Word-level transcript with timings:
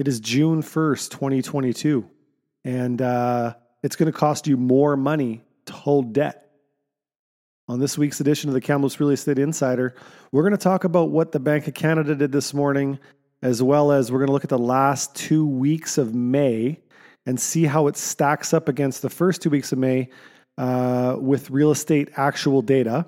It 0.00 0.08
is 0.08 0.18
June 0.18 0.62
1st, 0.62 1.10
2022. 1.10 2.08
And 2.64 3.02
uh, 3.02 3.52
it's 3.82 3.96
going 3.96 4.10
to 4.10 4.18
cost 4.18 4.46
you 4.46 4.56
more 4.56 4.96
money 4.96 5.42
to 5.66 5.74
hold 5.74 6.14
debt. 6.14 6.52
On 7.68 7.78
this 7.78 7.98
week's 7.98 8.18
edition 8.18 8.48
of 8.48 8.54
the 8.54 8.62
Kamloops 8.62 8.98
Real 8.98 9.10
Estate 9.10 9.38
Insider, 9.38 9.94
we're 10.32 10.42
going 10.42 10.52
to 10.52 10.56
talk 10.56 10.84
about 10.84 11.10
what 11.10 11.32
the 11.32 11.38
Bank 11.38 11.68
of 11.68 11.74
Canada 11.74 12.14
did 12.14 12.32
this 12.32 12.54
morning, 12.54 12.98
as 13.42 13.62
well 13.62 13.92
as 13.92 14.10
we're 14.10 14.20
going 14.20 14.28
to 14.28 14.32
look 14.32 14.42
at 14.42 14.48
the 14.48 14.58
last 14.58 15.14
two 15.14 15.46
weeks 15.46 15.98
of 15.98 16.14
May 16.14 16.80
and 17.26 17.38
see 17.38 17.64
how 17.64 17.86
it 17.86 17.98
stacks 17.98 18.54
up 18.54 18.70
against 18.70 19.02
the 19.02 19.10
first 19.10 19.42
two 19.42 19.50
weeks 19.50 19.70
of 19.70 19.78
May 19.78 20.08
uh, 20.56 21.16
with 21.20 21.50
real 21.50 21.72
estate 21.72 22.08
actual 22.16 22.62
data. 22.62 23.04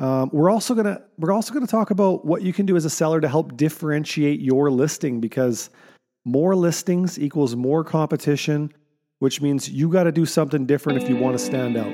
Um, 0.00 0.30
we're 0.32 0.50
also 0.50 0.74
gonna 0.74 1.00
we're 1.18 1.30
also 1.30 1.54
gonna 1.54 1.68
talk 1.68 1.92
about 1.92 2.24
what 2.24 2.42
you 2.42 2.52
can 2.52 2.66
do 2.66 2.74
as 2.74 2.84
a 2.84 2.90
seller 2.90 3.20
to 3.20 3.28
help 3.28 3.56
differentiate 3.56 4.40
your 4.40 4.68
listing 4.68 5.20
because 5.20 5.70
more 6.24 6.54
listings 6.54 7.18
equals 7.18 7.56
more 7.56 7.82
competition, 7.82 8.72
which 9.18 9.40
means 9.40 9.68
you 9.68 9.88
got 9.88 10.04
to 10.04 10.12
do 10.12 10.24
something 10.24 10.66
different 10.66 11.02
if 11.02 11.08
you 11.08 11.16
want 11.16 11.36
to 11.36 11.44
stand 11.44 11.76
out. 11.76 11.92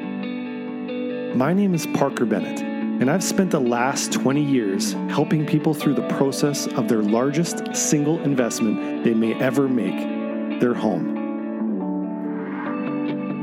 My 1.37 1.53
name 1.53 1.75
is 1.75 1.87
Parker 1.89 2.27
Bennett, 2.27 2.61
and 2.61 3.11
I've 3.11 3.25
spent 3.25 3.51
the 3.51 3.61
last 3.61 4.13
20 4.13 4.43
years 4.43 4.93
helping 5.09 5.47
people 5.47 5.73
through 5.73 5.95
the 5.95 6.07
process 6.09 6.67
of 6.67 6.89
their 6.89 7.03
largest 7.03 7.75
single 7.75 8.21
investment 8.23 9.05
they 9.05 9.15
may 9.15 9.35
ever 9.41 9.69
make 9.69 10.61
their 10.61 10.75
home. 10.75 11.17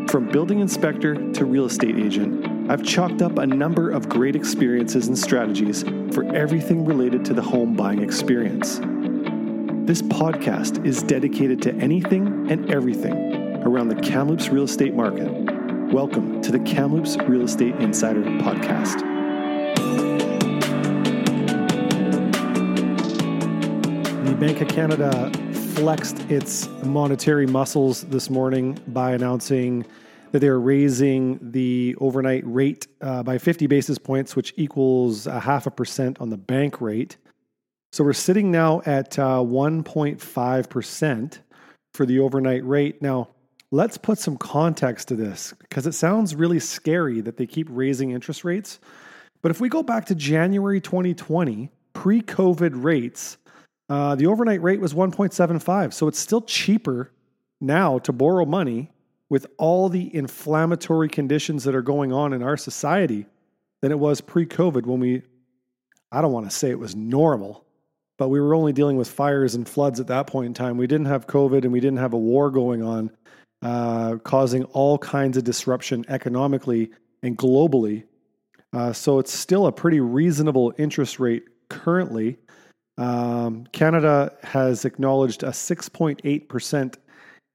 From 0.07 0.29
building 0.29 0.59
inspector 0.59 1.15
to 1.33 1.45
real 1.45 1.65
estate 1.65 1.97
agent, 1.97 2.69
I've 2.69 2.83
chalked 2.83 3.21
up 3.21 3.37
a 3.39 3.47
number 3.47 3.89
of 3.89 4.07
great 4.07 4.35
experiences 4.35 5.07
and 5.07 5.17
strategies 5.17 5.83
for 6.11 6.23
everything 6.35 6.85
related 6.85 7.25
to 7.25 7.33
the 7.33 7.41
home 7.41 7.75
buying 7.75 8.01
experience. 8.01 8.79
This 9.85 10.01
podcast 10.01 10.83
is 10.83 11.03
dedicated 11.03 11.61
to 11.61 11.75
anything 11.75 12.49
and 12.49 12.71
everything 12.71 13.61
around 13.67 13.89
the 13.89 13.95
Kamloops 13.95 14.49
real 14.49 14.63
estate 14.63 14.95
market. 14.95 15.29
Welcome 15.93 16.41
to 16.41 16.51
the 16.51 16.57
Kamloops 16.57 17.17
Real 17.27 17.43
Estate 17.43 17.75
Insider 17.75 18.23
Podcast. 18.23 19.01
The 24.25 24.35
Bank 24.39 24.61
of 24.61 24.69
Canada 24.69 25.31
flexed 25.75 26.19
its 26.31 26.67
monetary 26.83 27.45
muscles 27.45 28.05
this 28.05 28.31
morning 28.31 28.79
by 28.87 29.11
announcing 29.11 29.85
that 30.31 30.39
they're 30.39 30.59
raising 30.59 31.37
the 31.51 31.95
overnight 31.99 32.41
rate 32.47 32.87
uh, 33.01 33.21
by 33.21 33.37
50 33.37 33.67
basis 33.67 33.99
points, 33.99 34.35
which 34.35 34.51
equals 34.57 35.27
a 35.27 35.39
half 35.39 35.67
a 35.67 35.71
percent 35.71 36.19
on 36.19 36.31
the 36.31 36.37
bank 36.37 36.81
rate. 36.81 37.17
So 37.95 38.03
we're 38.03 38.11
sitting 38.11 38.51
now 38.51 38.81
at 38.85 39.17
uh, 39.17 39.37
1.5% 39.37 41.39
for 41.93 42.05
the 42.05 42.19
overnight 42.19 42.67
rate. 42.67 43.01
Now, 43.01 43.29
let's 43.71 43.97
put 43.97 44.17
some 44.17 44.35
context 44.35 45.07
to 45.07 45.15
this 45.15 45.53
because 45.59 45.87
it 45.87 45.93
sounds 45.93 46.35
really 46.35 46.59
scary 46.59 47.21
that 47.21 47.37
they 47.37 47.47
keep 47.47 47.67
raising 47.69 48.11
interest 48.11 48.43
rates. 48.43 48.81
But 49.41 49.51
if 49.51 49.61
we 49.61 49.69
go 49.69 49.81
back 49.81 50.07
to 50.07 50.15
January 50.15 50.81
2020, 50.81 51.71
pre 51.93 52.21
COVID 52.21 52.83
rates, 52.83 53.37
uh, 53.87 54.15
the 54.15 54.27
overnight 54.27 54.61
rate 54.61 54.81
was 54.81 54.93
1.75. 54.93 55.93
So 55.93 56.09
it's 56.09 56.19
still 56.19 56.41
cheaper 56.41 57.13
now 57.61 57.99
to 57.99 58.11
borrow 58.11 58.43
money 58.43 58.91
with 59.29 59.47
all 59.57 59.87
the 59.87 60.13
inflammatory 60.13 61.07
conditions 61.07 61.63
that 61.63 61.73
are 61.73 61.81
going 61.81 62.11
on 62.11 62.33
in 62.33 62.43
our 62.43 62.57
society 62.57 63.25
than 63.81 63.93
it 63.93 63.99
was 63.99 64.19
pre 64.19 64.45
COVID 64.45 64.85
when 64.85 64.99
we, 64.99 65.21
I 66.11 66.19
don't 66.19 66.33
want 66.33 66.51
to 66.51 66.53
say 66.53 66.71
it 66.71 66.79
was 66.79 66.93
normal, 66.93 67.64
but 68.17 68.29
we 68.29 68.39
were 68.39 68.55
only 68.55 68.73
dealing 68.73 68.97
with 68.97 69.09
fires 69.09 69.55
and 69.55 69.67
floods 69.67 69.99
at 69.99 70.07
that 70.07 70.27
point 70.27 70.47
in 70.47 70.53
time. 70.53 70.77
We 70.77 70.87
didn't 70.87 71.07
have 71.07 71.27
COVID 71.27 71.63
and 71.63 71.71
we 71.71 71.79
didn't 71.79 71.99
have 71.99 72.13
a 72.13 72.17
war 72.17 72.49
going 72.49 72.81
on, 72.81 73.11
uh, 73.61 74.17
causing 74.23 74.63
all 74.65 74.97
kinds 74.97 75.37
of 75.37 75.43
disruption 75.43 76.05
economically 76.07 76.91
and 77.23 77.37
globally. 77.37 78.03
Uh, 78.73 78.93
so 78.93 79.19
it's 79.19 79.33
still 79.33 79.67
a 79.67 79.71
pretty 79.71 79.99
reasonable 79.99 80.73
interest 80.77 81.19
rate 81.19 81.43
currently. 81.69 82.37
Um, 82.97 83.65
Canada 83.71 84.35
has 84.43 84.85
acknowledged 84.85 85.43
a 85.43 85.49
6.8% 85.49 86.95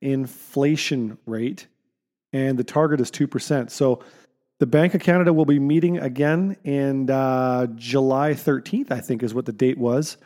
inflation 0.02 1.18
rate, 1.26 1.66
and 2.32 2.58
the 2.58 2.64
target 2.64 3.00
is 3.00 3.10
2%. 3.10 3.70
So 3.70 4.02
the 4.58 4.66
Bank 4.66 4.94
of 4.94 5.00
Canada 5.00 5.32
will 5.32 5.46
be 5.46 5.58
meeting 5.58 5.98
again 5.98 6.56
in 6.64 7.08
uh, 7.10 7.66
July 7.76 8.32
13th, 8.32 8.90
I 8.90 9.00
think 9.00 9.22
is 9.22 9.32
what 9.32 9.46
the 9.46 9.52
date 9.52 9.78
was. 9.78 10.18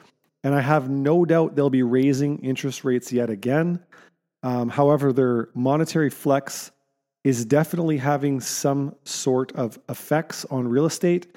And 0.44 0.54
I 0.54 0.60
have 0.60 0.90
no 0.90 1.24
doubt 1.24 1.56
they'll 1.56 1.70
be 1.70 1.82
raising 1.82 2.38
interest 2.38 2.84
rates 2.84 3.12
yet 3.12 3.30
again. 3.30 3.80
Um, 4.42 4.68
however, 4.68 5.12
their 5.12 5.48
monetary 5.54 6.10
flex 6.10 6.70
is 7.24 7.46
definitely 7.46 7.96
having 7.96 8.40
some 8.40 8.94
sort 9.04 9.52
of 9.52 9.78
effects 9.88 10.44
on 10.50 10.68
real 10.68 10.84
estate 10.84 11.34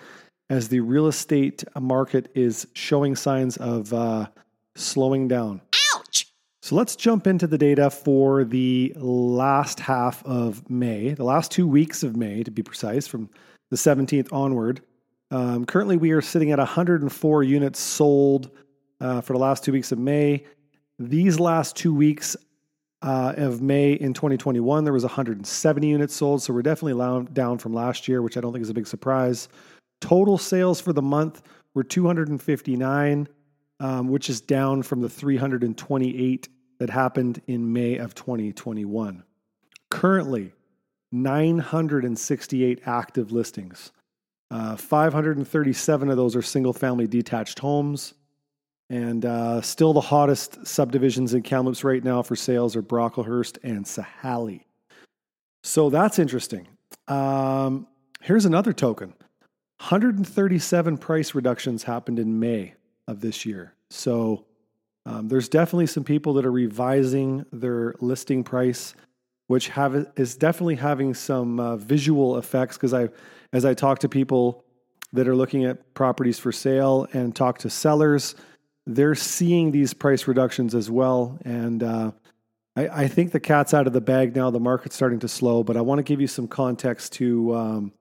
as 0.50 0.68
the 0.68 0.82
real 0.82 1.08
estate 1.08 1.64
market 1.80 2.30
is 2.36 2.68
showing 2.74 3.16
signs 3.16 3.56
of 3.58 3.94
uh, 3.94 4.28
slowing 4.76 5.30
down. 5.30 5.62
Ouch! 5.96 6.28
So 6.62 6.76
let's 6.76 6.98
jump 6.98 7.28
into 7.28 7.48
the 7.48 7.58
data 7.58 7.90
for 7.90 8.44
the 8.44 8.94
last 8.98 9.80
half 9.80 10.22
of 10.26 10.70
May, 10.70 11.14
the 11.14 11.24
last 11.24 11.50
two 11.50 11.66
weeks 11.66 12.04
of 12.04 12.18
May, 12.18 12.44
to 12.44 12.52
be 12.52 12.62
precise, 12.62 13.08
from 13.08 13.30
the 13.72 13.78
17th 13.78 14.32
onward. 14.34 14.82
Um, 15.32 15.66
currently, 15.66 15.96
we 15.96 16.12
are 16.12 16.22
sitting 16.22 16.52
at 16.52 16.60
104 16.60 17.44
units 17.44 17.80
sold 17.80 18.52
uh, 19.02 19.22
for 19.22 19.34
the 19.34 19.40
last 19.40 19.64
two 19.64 19.72
weeks 19.72 19.92
of 19.92 20.00
May. 20.00 20.44
These 21.00 21.40
last 21.40 21.76
two 21.76 21.94
weeks 21.94 22.36
uh, 23.02 23.34
of 23.38 23.62
May 23.62 23.94
in 23.94 24.14
2021, 24.14 24.84
there 24.84 24.94
was 24.94 25.04
170 25.04 25.88
units 25.88 26.16
sold, 26.16 26.42
so 26.42 26.54
we're 26.54 26.62
definitely 26.62 27.26
down 27.34 27.58
from 27.58 27.74
last 27.74 28.08
year, 28.08 28.22
which 28.22 28.38
I 28.38 28.42
don't 28.42 28.54
think 28.54 28.64
is 28.64 28.70
a 28.70 28.74
big 28.74 28.88
surprise. 28.88 29.50
Total 30.02 30.38
sales 30.38 30.82
for 30.82 30.94
the 30.94 31.02
month 31.02 31.44
were 31.74 31.84
259, 31.84 33.28
um, 33.80 34.08
which 34.08 34.30
is 34.30 34.42
down 34.42 34.82
from 34.82 35.02
the 35.02 35.10
328 35.10 36.50
that 36.80 36.90
happened 36.90 37.42
in 37.48 37.72
May 37.72 37.98
of 37.98 38.16
2021. 38.16 39.24
Currently, 39.90 40.54
968 41.12 42.82
active 42.86 43.32
listings. 43.32 43.92
Uh, 44.50 44.76
537 44.76 46.10
of 46.10 46.18
those 46.18 46.36
are 46.36 46.42
single 46.42 46.74
family 46.74 47.08
detached 47.08 47.60
homes. 47.60 48.14
And 48.90 49.26
uh, 49.26 49.62
still 49.62 49.94
the 49.94 50.02
hottest 50.02 50.66
subdivisions 50.66 51.34
in 51.34 51.42
Kamloops 51.42 51.84
right 51.84 52.04
now 52.04 52.22
for 52.22 52.36
sales 52.36 52.76
are 52.76 52.82
Brocklehurst 52.82 53.58
and 53.64 53.86
Sahali. 53.86 54.64
So 55.64 55.90
that's 55.90 56.20
interesting. 56.20 56.68
Um, 57.08 57.88
here's 58.22 58.46
another 58.46 58.72
token 58.72 59.10
137 59.80 60.98
price 60.98 61.36
reductions 61.36 61.84
happened 61.84 62.20
in 62.20 62.40
May 62.40 62.74
of 63.08 63.20
this 63.20 63.46
year. 63.46 63.74
So 63.90 64.46
um, 65.06 65.28
there's 65.28 65.48
definitely 65.50 65.88
some 65.88 66.04
people 66.04 66.34
that 66.34 66.46
are 66.46 66.52
revising 66.52 67.46
their 67.52 67.94
listing 68.00 68.44
price, 68.44 68.96
which 69.48 69.70
have 69.70 70.08
is 70.16 70.36
definitely 70.36 70.76
having 70.76 71.14
some 71.14 71.60
uh, 71.60 71.78
visual 71.78 72.38
effects 72.38 72.78
because 72.78 72.94
I, 72.94 73.10
as 73.54 73.66
I 73.66 73.74
talk 73.74 74.00
to 74.00 74.10
people 74.10 74.66
that 75.14 75.28
are 75.28 75.36
looking 75.36 75.64
at 75.64 75.94
properties 75.94 76.40
for 76.40 76.52
sale 76.52 77.08
and 77.14 77.36
talk 77.36 77.60
to 77.60 77.70
sellers, 77.70 78.36
they're 78.88 79.16
seeing 79.16 79.72
these 79.72 79.94
price 79.94 80.28
reductions 80.28 80.74
as 80.74 80.90
well. 80.90 81.38
And 81.44 81.84
uh, 81.84 82.12
I, 82.78 83.04
I, 83.04 83.08
think 83.10 83.34
the 83.34 83.40
cat's 83.40 83.74
out 83.74 83.86
of 83.86 83.92
the 83.92 84.00
bag 84.00 84.34
now. 84.34 84.50
The 84.50 84.62
market's 84.62 84.96
starting 84.96 85.20
to 85.20 85.28
slow, 85.28 85.62
but 85.62 85.76
I 85.76 85.82
want 85.82 86.00
to 86.00 86.04
give 86.04 86.22
you 86.22 86.28
some 86.28 86.48
context 86.48 87.12
to 87.14 87.54
um, 87.54 87.92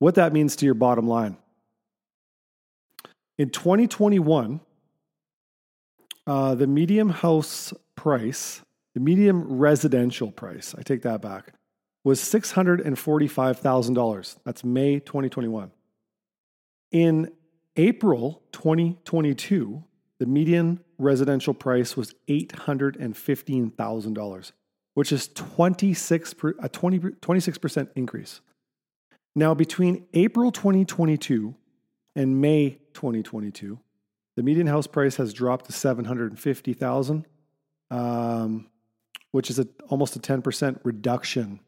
what 0.00 0.16
that 0.16 0.34
means 0.34 0.54
to 0.56 0.66
your 0.66 0.74
bottom 0.74 1.08
line. 1.08 1.38
In 3.38 3.48
2021, 3.48 4.60
uh, 6.26 6.54
the 6.54 6.66
medium 6.66 7.08
house 7.08 7.72
price, 7.96 8.60
the 8.94 9.00
medium 9.00 9.58
residential 9.58 10.30
price, 10.30 10.74
I 10.76 10.82
take 10.82 11.00
that 11.02 11.22
back, 11.22 11.54
was 12.04 12.20
$645,000. 12.20 14.36
That's 14.44 14.62
May 14.62 15.00
2021. 15.00 15.70
In 16.92 17.32
April 17.76 18.42
2022, 18.52 19.84
the 20.18 20.26
median 20.26 20.80
residential 20.98 21.54
price 21.54 21.96
was 21.96 22.14
$815,000, 22.28 24.52
which 24.94 25.12
is 25.12 25.28
26 25.28 26.34
per, 26.34 26.54
a 26.60 26.68
20, 26.68 26.98
26% 26.98 27.88
increase. 27.94 28.40
Now, 29.34 29.54
between 29.54 30.06
April 30.14 30.50
2022 30.50 31.54
and 32.16 32.40
May 32.40 32.78
2022, 32.94 33.78
the 34.36 34.42
median 34.42 34.66
house 34.66 34.86
price 34.86 35.16
has 35.16 35.32
dropped 35.32 35.66
to 35.66 35.72
750,000, 35.72 37.26
um, 37.90 38.68
which 39.30 39.50
is 39.50 39.58
a, 39.58 39.66
almost 39.88 40.16
a 40.16 40.18
10% 40.18 40.80
reduction 40.84 41.60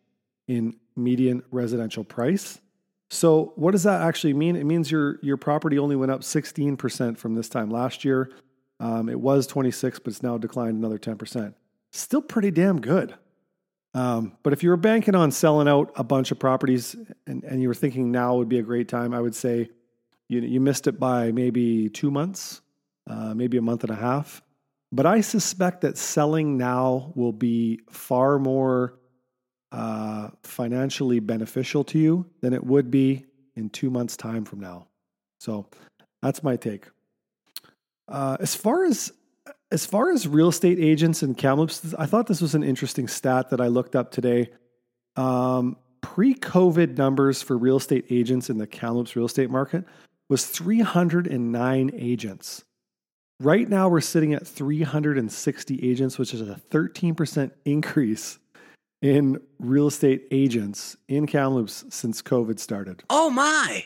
in 0.48 0.76
median 0.96 1.42
residential 1.50 2.04
price. 2.04 2.60
So 3.10 3.52
what 3.56 3.72
does 3.72 3.82
that 3.82 4.02
actually 4.02 4.34
mean? 4.34 4.54
It 4.56 4.64
means 4.64 4.90
your 4.90 5.18
your 5.20 5.36
property 5.36 5.78
only 5.78 5.96
went 5.96 6.12
up 6.12 6.20
16% 6.20 7.18
from 7.18 7.34
this 7.34 7.48
time 7.48 7.68
last 7.68 8.04
year. 8.04 8.30
Um, 8.78 9.08
it 9.08 9.20
was 9.20 9.46
26, 9.46 9.98
but 9.98 10.12
it's 10.12 10.22
now 10.22 10.38
declined 10.38 10.78
another 10.78 10.98
10%. 10.98 11.54
Still 11.92 12.22
pretty 12.22 12.50
damn 12.50 12.80
good. 12.80 13.14
Um, 13.92 14.36
but 14.42 14.52
if 14.52 14.62
you 14.62 14.70
were 14.70 14.76
banking 14.76 15.14
on 15.14 15.32
selling 15.32 15.68
out 15.68 15.92
a 15.96 16.04
bunch 16.04 16.30
of 16.30 16.38
properties 16.38 16.94
and, 17.26 17.42
and 17.42 17.60
you 17.60 17.68
were 17.68 17.74
thinking 17.74 18.12
now 18.12 18.36
would 18.36 18.48
be 18.48 18.60
a 18.60 18.62
great 18.62 18.88
time, 18.88 19.12
I 19.12 19.20
would 19.20 19.34
say 19.34 19.68
you, 20.28 20.40
you 20.40 20.60
missed 20.60 20.86
it 20.86 20.98
by 21.00 21.32
maybe 21.32 21.88
two 21.88 22.10
months, 22.10 22.62
uh, 23.08 23.34
maybe 23.34 23.58
a 23.58 23.62
month 23.62 23.82
and 23.82 23.90
a 23.90 23.96
half. 23.96 24.40
But 24.92 25.06
I 25.06 25.20
suspect 25.20 25.80
that 25.80 25.98
selling 25.98 26.56
now 26.56 27.12
will 27.16 27.32
be 27.32 27.80
far 27.90 28.38
more 28.38 28.99
uh, 29.72 30.30
financially 30.42 31.20
beneficial 31.20 31.84
to 31.84 31.98
you 31.98 32.26
than 32.40 32.52
it 32.52 32.64
would 32.64 32.90
be 32.90 33.24
in 33.56 33.70
two 33.70 33.90
months' 33.90 34.16
time 34.16 34.44
from 34.44 34.60
now. 34.60 34.86
So 35.38 35.66
that's 36.22 36.42
my 36.42 36.56
take. 36.56 36.86
Uh, 38.08 38.36
as 38.40 38.54
far 38.54 38.84
as 38.84 39.12
as 39.72 39.86
far 39.86 40.10
as 40.10 40.26
real 40.26 40.48
estate 40.48 40.78
agents 40.80 41.22
and 41.22 41.36
Kamloops, 41.36 41.94
I 41.94 42.06
thought 42.06 42.26
this 42.26 42.40
was 42.40 42.56
an 42.56 42.64
interesting 42.64 43.06
stat 43.06 43.50
that 43.50 43.60
I 43.60 43.68
looked 43.68 43.94
up 43.94 44.10
today. 44.10 44.50
Um, 45.14 45.76
pre-COVID 46.00 46.98
numbers 46.98 47.40
for 47.40 47.56
real 47.56 47.76
estate 47.76 48.06
agents 48.10 48.50
in 48.50 48.58
the 48.58 48.66
Kamloops 48.66 49.14
real 49.14 49.26
estate 49.26 49.48
market 49.48 49.84
was 50.28 50.46
309 50.46 51.90
agents. 51.94 52.64
Right 53.38 53.68
now, 53.68 53.88
we're 53.88 54.00
sitting 54.00 54.34
at 54.34 54.46
360 54.46 55.88
agents, 55.88 56.18
which 56.18 56.34
is 56.34 56.40
a 56.42 56.60
13% 56.70 57.50
increase 57.64 58.38
in 59.02 59.40
real 59.58 59.86
estate 59.86 60.26
agents 60.30 60.96
in 61.08 61.26
Kamloops 61.26 61.84
since 61.90 62.22
COVID 62.22 62.58
started. 62.58 63.02
Oh 63.10 63.30
my! 63.30 63.84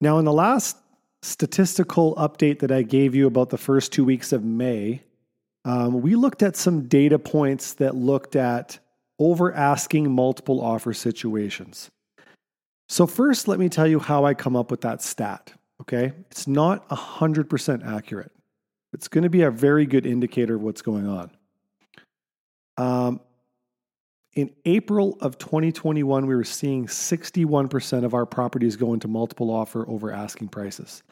Now, 0.00 0.18
in 0.18 0.24
the 0.24 0.32
last 0.32 0.76
statistical 1.22 2.14
update 2.16 2.60
that 2.60 2.70
I 2.70 2.82
gave 2.82 3.14
you 3.14 3.26
about 3.26 3.50
the 3.50 3.58
first 3.58 3.92
two 3.92 4.04
weeks 4.04 4.32
of 4.32 4.44
May, 4.44 5.02
um, 5.64 6.00
we 6.00 6.14
looked 6.14 6.42
at 6.42 6.56
some 6.56 6.86
data 6.86 7.18
points 7.18 7.74
that 7.74 7.96
looked 7.96 8.36
at 8.36 8.78
over 9.18 9.52
asking 9.52 10.10
multiple 10.10 10.60
offer 10.60 10.92
situations. 10.92 11.90
So, 12.88 13.06
first, 13.06 13.48
let 13.48 13.58
me 13.58 13.68
tell 13.68 13.86
you 13.86 13.98
how 13.98 14.24
I 14.24 14.34
come 14.34 14.54
up 14.54 14.70
with 14.70 14.82
that 14.82 15.02
stat. 15.02 15.52
Okay. 15.80 16.12
It's 16.30 16.46
not 16.46 16.88
100% 16.88 17.86
accurate, 17.86 18.32
it's 18.92 19.08
going 19.08 19.24
to 19.24 19.30
be 19.30 19.42
a 19.42 19.50
very 19.50 19.86
good 19.86 20.06
indicator 20.06 20.56
of 20.56 20.62
what's 20.62 20.82
going 20.82 21.06
on. 21.06 21.30
Um, 22.78 23.20
in 24.36 24.50
April 24.66 25.16
of 25.22 25.38
2021, 25.38 26.26
we 26.26 26.36
were 26.36 26.44
seeing 26.44 26.86
61% 26.86 28.04
of 28.04 28.12
our 28.12 28.26
properties 28.26 28.76
go 28.76 28.92
into 28.92 29.08
multiple 29.08 29.50
offer 29.50 29.88
over 29.88 30.12
asking 30.12 30.48
prices. 30.48 31.02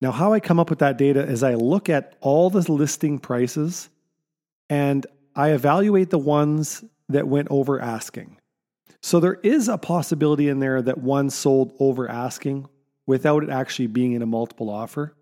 Now, 0.00 0.12
how 0.12 0.32
I 0.32 0.40
come 0.40 0.60
up 0.60 0.70
with 0.70 0.78
that 0.78 0.96
data 0.96 1.20
is 1.20 1.42
I 1.42 1.54
look 1.54 1.90
at 1.90 2.14
all 2.20 2.48
the 2.48 2.60
listing 2.72 3.18
prices 3.18 3.90
and 4.70 5.04
I 5.34 5.50
evaluate 5.50 6.10
the 6.10 6.18
ones 6.18 6.84
that 7.08 7.26
went 7.26 7.48
over 7.50 7.80
asking. 7.80 8.38
So 9.02 9.18
there 9.18 9.40
is 9.42 9.68
a 9.68 9.76
possibility 9.76 10.48
in 10.48 10.60
there 10.60 10.80
that 10.80 10.98
one 10.98 11.28
sold 11.28 11.74
over 11.80 12.08
asking 12.08 12.68
without 13.04 13.42
it 13.42 13.50
actually 13.50 13.88
being 13.88 14.12
in 14.12 14.22
a 14.22 14.26
multiple 14.26 14.70
offer. 14.70 15.16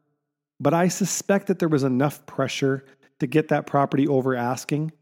But 0.60 0.74
I 0.74 0.88
suspect 0.88 1.46
that 1.46 1.58
there 1.60 1.68
was 1.68 1.82
enough 1.82 2.26
pressure 2.26 2.84
to 3.20 3.26
get 3.26 3.48
that 3.48 3.66
property 3.66 4.06
over 4.06 4.36
asking 4.36 4.92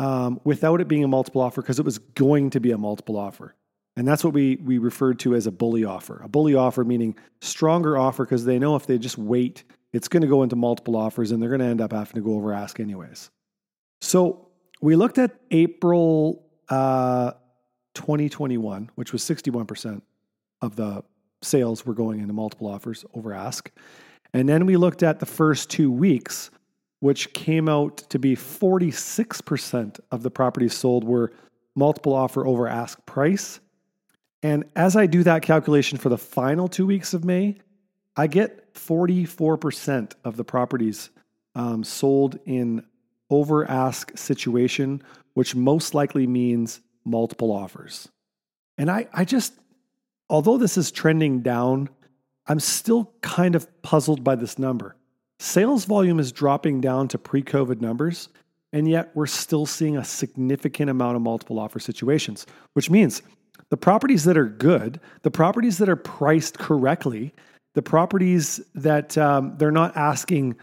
um, 0.00 0.40
without 0.44 0.80
it 0.80 0.88
being 0.88 1.04
a 1.04 1.08
multiple 1.08 1.42
offer 1.42 1.60
because 1.60 1.78
it 1.78 1.84
was 1.84 1.98
going 1.98 2.48
to 2.50 2.58
be 2.58 2.70
a 2.70 2.78
multiple 2.78 3.18
offer. 3.18 3.54
And 3.96 4.08
that's 4.08 4.24
what 4.24 4.32
we, 4.32 4.56
we 4.56 4.78
referred 4.78 5.18
to 5.20 5.34
as 5.34 5.46
a 5.46 5.52
bully 5.52 5.84
offer. 5.84 6.22
A 6.24 6.28
bully 6.28 6.54
offer 6.54 6.84
meaning 6.84 7.16
stronger 7.42 7.98
offer 7.98 8.24
because 8.24 8.46
they 8.46 8.58
know 8.58 8.76
if 8.76 8.86
they 8.86 8.96
just 8.96 9.18
wait, 9.18 9.62
it's 9.92 10.08
going 10.08 10.22
to 10.22 10.26
go 10.26 10.42
into 10.42 10.56
multiple 10.56 10.96
offers 10.96 11.32
and 11.32 11.42
they're 11.42 11.50
going 11.50 11.60
to 11.60 11.66
end 11.66 11.82
up 11.82 11.92
having 11.92 12.14
to 12.14 12.22
go 12.22 12.32
over 12.32 12.54
ask 12.54 12.80
anyways. 12.80 13.30
So 14.00 14.48
we 14.80 14.96
looked 14.96 15.18
at 15.18 15.38
April 15.50 16.46
uh, 16.70 17.32
2021, 17.92 18.90
which 18.94 19.12
was 19.12 19.22
61% 19.22 20.00
of 20.62 20.76
the 20.76 21.04
sales 21.42 21.84
were 21.84 21.94
going 21.94 22.20
into 22.20 22.32
multiple 22.32 22.68
offers 22.68 23.04
over 23.12 23.34
ask. 23.34 23.70
And 24.32 24.48
then 24.48 24.64
we 24.64 24.78
looked 24.78 25.02
at 25.02 25.20
the 25.20 25.26
first 25.26 25.68
two 25.68 25.92
weeks 25.92 26.50
which 27.00 27.32
came 27.32 27.68
out 27.68 27.98
to 28.10 28.18
be 28.18 28.36
46% 28.36 30.00
of 30.10 30.22
the 30.22 30.30
properties 30.30 30.74
sold 30.74 31.04
were 31.04 31.32
multiple 31.74 32.14
offer 32.14 32.46
over 32.46 32.68
ask 32.68 33.04
price. 33.06 33.60
And 34.42 34.64
as 34.76 34.96
I 34.96 35.06
do 35.06 35.22
that 35.24 35.42
calculation 35.42 35.98
for 35.98 36.08
the 36.08 36.18
final 36.18 36.68
two 36.68 36.86
weeks 36.86 37.12
of 37.14 37.24
May, 37.24 37.58
I 38.16 38.26
get 38.26 38.74
44% 38.74 40.12
of 40.24 40.36
the 40.36 40.44
properties 40.44 41.10
um, 41.54 41.84
sold 41.84 42.38
in 42.44 42.84
over 43.30 43.68
ask 43.70 44.16
situation, 44.16 45.02
which 45.34 45.54
most 45.54 45.94
likely 45.94 46.26
means 46.26 46.80
multiple 47.04 47.52
offers. 47.52 48.08
And 48.76 48.90
I, 48.90 49.08
I 49.12 49.24
just, 49.24 49.54
although 50.28 50.58
this 50.58 50.76
is 50.76 50.90
trending 50.90 51.40
down, 51.40 51.88
I'm 52.46 52.60
still 52.60 53.12
kind 53.20 53.54
of 53.54 53.82
puzzled 53.82 54.24
by 54.24 54.34
this 54.34 54.58
number. 54.58 54.96
Sales 55.40 55.86
volume 55.86 56.20
is 56.20 56.32
dropping 56.32 56.82
down 56.82 57.08
to 57.08 57.16
pre 57.16 57.42
COVID 57.42 57.80
numbers, 57.80 58.28
and 58.74 58.86
yet 58.86 59.10
we're 59.14 59.26
still 59.26 59.64
seeing 59.64 59.96
a 59.96 60.04
significant 60.04 60.90
amount 60.90 61.16
of 61.16 61.22
multiple 61.22 61.58
offer 61.58 61.80
situations, 61.80 62.46
which 62.74 62.90
means 62.90 63.22
the 63.70 63.76
properties 63.78 64.24
that 64.24 64.36
are 64.36 64.44
good, 64.44 65.00
the 65.22 65.30
properties 65.30 65.78
that 65.78 65.88
are 65.88 65.96
priced 65.96 66.58
correctly, 66.58 67.32
the 67.72 67.80
properties 67.80 68.60
that 68.74 69.16
um, 69.16 69.56
they're 69.56 69.70
not 69.70 69.96
asking 69.96 70.56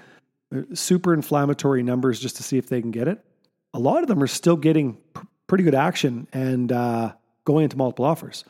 uh, 0.56 0.62
super 0.76 1.12
inflammatory 1.12 1.82
numbers 1.82 2.20
just 2.20 2.36
to 2.36 2.44
see 2.44 2.60
if 2.60 2.70
they 2.70 2.80
can 2.80 2.92
get 2.92 3.08
it, 3.08 3.26
a 3.74 3.80
lot 3.80 4.04
of 4.04 4.08
them 4.08 4.22
are 4.22 4.28
still 4.28 4.56
getting 4.56 4.96
pr- 5.14 5.26
pretty 5.48 5.64
good 5.64 5.74
action 5.74 6.28
and 6.34 6.72
uh, 6.72 7.12
going 7.46 7.64
into 7.64 7.78
multiple 7.78 8.06
offers. 8.06 8.46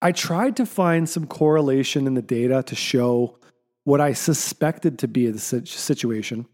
I 0.00 0.12
tried 0.12 0.54
to 0.58 0.66
find 0.66 1.08
some 1.08 1.26
correlation 1.26 2.06
in 2.06 2.14
the 2.14 2.22
data 2.22 2.62
to 2.62 2.76
show 2.76 3.40
what 3.84 4.00
I 4.00 4.12
suspected 4.12 4.98
to 5.00 5.08
be 5.08 5.30
the 5.30 5.38
situation, 5.38 6.46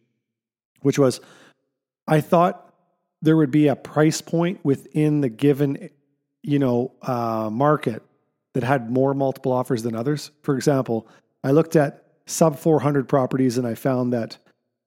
which 0.81 0.99
was 0.99 1.21
I 2.07 2.21
thought 2.21 2.73
there 3.21 3.37
would 3.37 3.51
be 3.51 3.69
a 3.69 3.77
price 3.77 4.21
point 4.21 4.61
within 4.65 5.21
the 5.21 5.29
given, 5.29 5.91
you 6.43 6.59
know, 6.59 6.93
uh, 7.03 7.51
market 7.53 8.03
that 8.55 8.63
had 8.63 8.91
more 8.91 9.15
multiple 9.15 9.53
offers 9.53 9.83
than 9.83 9.95
others. 9.95 10.31
For 10.43 10.57
example, 10.57 11.07
I 11.45 11.51
looked 11.51 11.77
at 11.77 12.05
sub 12.27 12.59
400 12.59 13.09
properties 13.09 13.59
and 13.59 13.67
I 13.67 13.75
found 13.75 14.13
that 14.13 14.39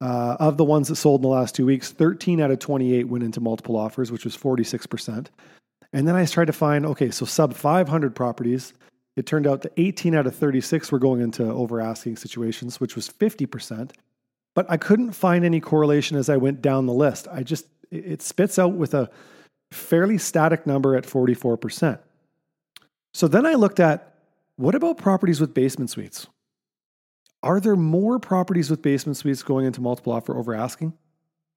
uh, 0.01 0.35
of 0.39 0.57
the 0.57 0.65
ones 0.65 0.87
that 0.87 0.95
sold 0.95 1.19
in 1.19 1.23
the 1.23 1.27
last 1.27 1.53
two 1.53 1.65
weeks, 1.65 1.91
13 1.91 2.41
out 2.41 2.49
of 2.49 2.59
28 2.59 3.07
went 3.07 3.23
into 3.23 3.39
multiple 3.39 3.77
offers, 3.77 4.11
which 4.11 4.25
was 4.25 4.35
46%. 4.35 5.27
And 5.94 6.07
then 6.07 6.16
I 6.16 6.25
tried 6.25 6.45
to 6.45 6.54
find, 6.54 6.85
okay, 6.87 7.11
so 7.11 7.25
sub 7.25 7.54
500 7.54 8.16
properties, 8.16 8.73
it 9.15 9.25
turned 9.25 9.45
out 9.45 9.61
that 9.61 9.73
18 9.77 10.15
out 10.15 10.27
of 10.27 10.35
36 10.35 10.91
were 10.91 10.99
going 10.99 11.21
into 11.21 11.44
over 11.44 11.81
asking 11.81 12.18
situations, 12.18 12.80
which 12.80 12.95
was 12.95 13.09
50%. 13.09 13.91
But 14.53 14.65
I 14.69 14.77
couldn't 14.77 15.11
find 15.11 15.45
any 15.45 15.59
correlation 15.59 16.18
as 16.18 16.30
I 16.30 16.37
went 16.37 16.61
down 16.61 16.85
the 16.85 16.94
list. 16.94 17.27
I 17.31 17.44
just, 17.44 17.68
it 17.89 18.21
spits 18.21 18.57
out 18.57 18.73
with 18.73 18.94
a 18.94 19.09
fairly 19.71 20.18
static 20.18 20.68
number 20.68 20.95
at 20.95 21.06
44%. 21.06 21.99
So 23.13 23.27
then 23.27 23.45
I 23.45 23.53
looked 23.53 23.80
at 23.80 24.15
what 24.56 24.75
about 24.75 24.97
properties 24.97 25.41
with 25.41 25.53
basement 25.53 25.89
suites? 25.89 26.27
Are 27.44 27.59
there 27.59 27.75
more 27.75 28.19
properties 28.19 28.69
with 28.69 28.81
basement 28.81 29.18
suites 29.18 29.41
going 29.41 29.65
into 29.65 29.81
multiple 29.81 30.13
offer 30.13 30.37
over 30.37 30.53
asking? 30.53 30.94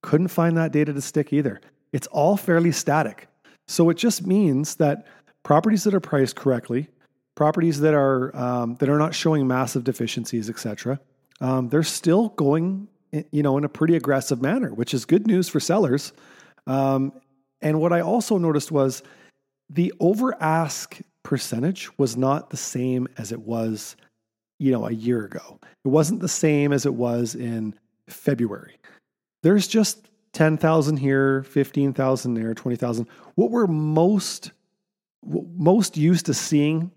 Couldn't 0.02 0.28
find 0.28 0.56
that 0.56 0.72
data 0.72 0.92
to 0.92 1.00
stick 1.02 1.32
either. 1.32 1.60
It's 1.92 2.06
all 2.08 2.36
fairly 2.36 2.72
static. 2.72 3.28
So 3.68 3.90
it 3.90 3.96
just 3.96 4.26
means 4.26 4.76
that 4.76 5.06
properties 5.42 5.84
that 5.84 5.94
are 5.94 6.00
priced 6.00 6.36
correctly, 6.36 6.88
properties 7.34 7.80
that 7.80 7.94
are 7.94 8.34
um, 8.36 8.76
that 8.76 8.88
are 8.88 8.98
not 8.98 9.14
showing 9.14 9.46
massive 9.46 9.84
deficiencies, 9.84 10.48
etc. 10.48 11.00
Um, 11.40 11.68
they're 11.68 11.82
still 11.82 12.30
going, 12.30 12.88
you 13.30 13.42
know, 13.42 13.58
in 13.58 13.64
a 13.64 13.68
pretty 13.68 13.96
aggressive 13.96 14.40
manner, 14.40 14.72
which 14.72 14.94
is 14.94 15.04
good 15.04 15.26
news 15.26 15.48
for 15.48 15.60
sellers. 15.60 16.12
Um, 16.66 17.12
and 17.60 17.80
what 17.80 17.92
I 17.92 18.00
also 18.00 18.38
noticed 18.38 18.70
was 18.70 19.02
the 19.68 19.92
over 20.00 20.40
ask 20.42 20.98
percentage 21.22 21.88
was 21.98 22.16
not 22.16 22.50
the 22.50 22.56
same 22.56 23.08
as 23.16 23.32
it 23.32 23.40
was, 23.40 23.96
you 24.58 24.70
know, 24.70 24.86
a 24.86 24.92
year 24.92 25.24
ago. 25.24 25.58
It 25.84 25.88
wasn't 25.88 26.20
the 26.20 26.28
same 26.28 26.72
as 26.72 26.86
it 26.86 26.94
was 26.94 27.34
in 27.34 27.74
February. 28.08 28.78
There's 29.42 29.66
just 29.66 30.10
10,000 30.34 30.96
here, 30.98 31.42
15,000 31.44 32.34
there, 32.34 32.54
20,000. 32.54 33.08
What 33.34 33.50
we're 33.50 33.66
most 33.66 34.52
most 35.56 35.96
used 35.96 36.26
to 36.26 36.34
seeing 36.34 36.90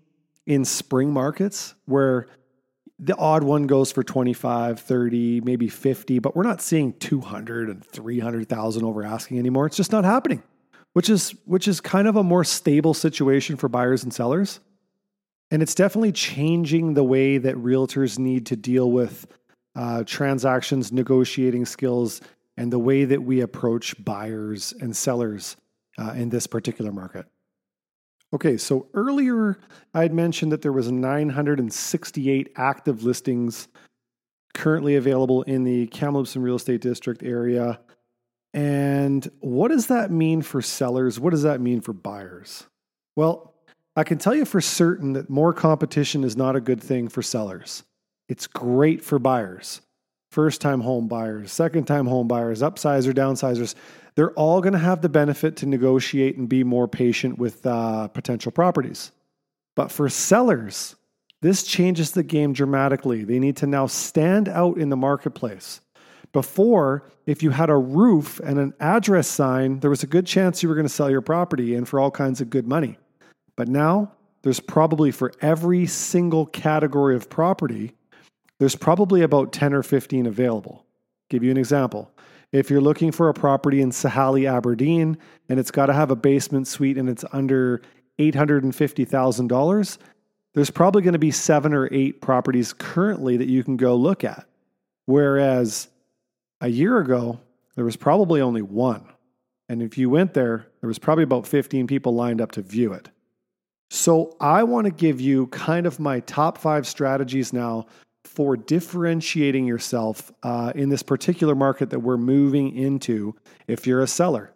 in 0.48 0.64
spring 0.64 1.12
markets 1.12 1.74
where 1.84 2.26
the 2.98 3.14
odd 3.16 3.44
one 3.44 3.66
goes 3.66 3.92
for 3.92 4.02
25, 4.02 4.80
30, 4.80 5.42
maybe 5.42 5.68
50, 5.68 6.18
but 6.18 6.34
we're 6.34 6.42
not 6.42 6.62
seeing 6.62 6.94
200 6.94 7.68
and 7.68 7.84
300,000 7.84 8.84
over 8.84 9.04
asking 9.04 9.38
anymore. 9.38 9.66
It's 9.66 9.76
just 9.76 9.92
not 9.92 10.04
happening, 10.04 10.42
which 10.94 11.10
is 11.10 11.34
which 11.44 11.68
is 11.68 11.80
kind 11.80 12.08
of 12.08 12.16
a 12.16 12.24
more 12.24 12.44
stable 12.44 12.94
situation 12.94 13.56
for 13.56 13.68
buyers 13.68 14.02
and 14.02 14.12
sellers. 14.12 14.58
And 15.50 15.62
it's 15.62 15.74
definitely 15.74 16.12
changing 16.12 16.94
the 16.94 17.04
way 17.04 17.38
that 17.38 17.54
realtors 17.56 18.18
need 18.18 18.46
to 18.46 18.56
deal 18.56 18.90
with 18.90 19.26
uh, 19.76 20.02
transactions, 20.04 20.90
negotiating 20.92 21.66
skills, 21.66 22.22
and 22.56 22.72
the 22.72 22.78
way 22.78 23.04
that 23.04 23.22
we 23.22 23.42
approach 23.42 24.02
buyers 24.02 24.72
and 24.80 24.96
sellers 24.96 25.56
uh, 25.98 26.12
in 26.16 26.30
this 26.30 26.46
particular 26.46 26.90
market. 26.90 27.26
Okay, 28.34 28.56
so 28.56 28.86
earlier 28.92 29.58
I 29.94 30.02
had 30.02 30.12
mentioned 30.12 30.52
that 30.52 30.62
there 30.62 30.72
was 30.72 30.92
968 30.92 32.52
active 32.56 33.02
listings 33.02 33.68
currently 34.54 34.96
available 34.96 35.42
in 35.42 35.64
the 35.64 35.86
Kamloops 35.86 36.34
and 36.34 36.44
Real 36.44 36.56
Estate 36.56 36.80
District 36.80 37.22
area. 37.22 37.80
And 38.52 39.30
what 39.40 39.68
does 39.68 39.86
that 39.86 40.10
mean 40.10 40.42
for 40.42 40.60
sellers? 40.60 41.20
What 41.20 41.30
does 41.30 41.44
that 41.44 41.60
mean 41.60 41.80
for 41.80 41.92
buyers? 41.92 42.64
Well, 43.16 43.54
I 43.96 44.04
can 44.04 44.18
tell 44.18 44.34
you 44.34 44.44
for 44.44 44.60
certain 44.60 45.14
that 45.14 45.30
more 45.30 45.52
competition 45.52 46.22
is 46.22 46.36
not 46.36 46.56
a 46.56 46.60
good 46.60 46.82
thing 46.82 47.08
for 47.08 47.22
sellers. 47.22 47.82
It's 48.28 48.46
great 48.46 49.02
for 49.02 49.18
buyers. 49.18 49.80
First 50.30 50.60
time 50.60 50.80
home 50.80 51.08
buyers, 51.08 51.50
second 51.50 51.86
time 51.86 52.06
home 52.06 52.28
buyers, 52.28 52.60
upsizers, 52.60 53.14
downsizers, 53.14 53.74
they're 54.14 54.32
all 54.32 54.60
going 54.60 54.74
to 54.74 54.78
have 54.78 55.00
the 55.00 55.08
benefit 55.08 55.56
to 55.56 55.66
negotiate 55.66 56.36
and 56.36 56.48
be 56.48 56.64
more 56.64 56.86
patient 56.86 57.38
with 57.38 57.64
uh, 57.64 58.08
potential 58.08 58.52
properties. 58.52 59.10
But 59.74 59.90
for 59.90 60.08
sellers, 60.08 60.96
this 61.40 61.62
changes 61.62 62.10
the 62.10 62.22
game 62.22 62.52
dramatically. 62.52 63.24
They 63.24 63.38
need 63.38 63.56
to 63.58 63.66
now 63.66 63.86
stand 63.86 64.48
out 64.48 64.76
in 64.76 64.88
the 64.90 64.96
marketplace. 64.96 65.80
Before, 66.32 67.10
if 67.26 67.42
you 67.42 67.50
had 67.50 67.70
a 67.70 67.76
roof 67.76 68.40
and 68.40 68.58
an 68.58 68.74
address 68.80 69.28
sign, 69.28 69.80
there 69.80 69.90
was 69.90 70.02
a 70.02 70.06
good 70.06 70.26
chance 70.26 70.62
you 70.62 70.68
were 70.68 70.74
going 70.74 70.86
to 70.86 70.92
sell 70.92 71.10
your 71.10 71.20
property 71.20 71.74
and 71.74 71.88
for 71.88 72.00
all 72.00 72.10
kinds 72.10 72.40
of 72.40 72.50
good 72.50 72.66
money. 72.66 72.98
But 73.56 73.68
now, 73.68 74.12
there's 74.42 74.60
probably 74.60 75.10
for 75.10 75.32
every 75.40 75.86
single 75.86 76.46
category 76.46 77.16
of 77.16 77.30
property, 77.30 77.94
there's 78.58 78.76
probably 78.76 79.22
about 79.22 79.52
10 79.52 79.72
or 79.72 79.82
15 79.82 80.26
available. 80.26 80.84
Give 81.28 81.42
you 81.42 81.50
an 81.50 81.56
example. 81.56 82.10
If 82.50 82.70
you're 82.70 82.80
looking 82.80 83.12
for 83.12 83.28
a 83.28 83.34
property 83.34 83.82
in 83.82 83.90
Sahali, 83.90 84.50
Aberdeen, 84.50 85.18
and 85.48 85.60
it's 85.60 85.70
got 85.70 85.86
to 85.86 85.92
have 85.92 86.10
a 86.10 86.16
basement 86.16 86.66
suite 86.66 86.96
and 86.96 87.08
it's 87.08 87.24
under 87.32 87.82
$850,000, 88.18 89.98
there's 90.54 90.70
probably 90.70 91.02
going 91.02 91.12
to 91.12 91.18
be 91.18 91.30
seven 91.30 91.74
or 91.74 91.88
eight 91.92 92.20
properties 92.20 92.72
currently 92.72 93.36
that 93.36 93.48
you 93.48 93.62
can 93.62 93.76
go 93.76 93.94
look 93.94 94.24
at. 94.24 94.46
Whereas 95.04 95.88
a 96.60 96.68
year 96.68 96.98
ago, 96.98 97.38
there 97.76 97.84
was 97.84 97.96
probably 97.96 98.40
only 98.40 98.62
one. 98.62 99.04
And 99.68 99.82
if 99.82 99.98
you 99.98 100.08
went 100.08 100.34
there, 100.34 100.66
there 100.80 100.88
was 100.88 100.98
probably 100.98 101.24
about 101.24 101.46
15 101.46 101.86
people 101.86 102.14
lined 102.14 102.40
up 102.40 102.52
to 102.52 102.62
view 102.62 102.94
it. 102.94 103.10
So 103.90 104.36
I 104.40 104.64
want 104.64 104.86
to 104.86 104.90
give 104.90 105.20
you 105.20 105.46
kind 105.48 105.86
of 105.86 106.00
my 106.00 106.20
top 106.20 106.58
five 106.58 106.86
strategies 106.86 107.52
now 107.52 107.86
for 108.28 108.56
differentiating 108.56 109.66
yourself 109.66 110.30
uh, 110.42 110.72
in 110.74 110.90
this 110.90 111.02
particular 111.02 111.54
market 111.54 111.90
that 111.90 112.00
we're 112.00 112.18
moving 112.18 112.76
into 112.76 113.34
if 113.66 113.86
you're 113.86 114.02
a 114.02 114.06
seller. 114.06 114.52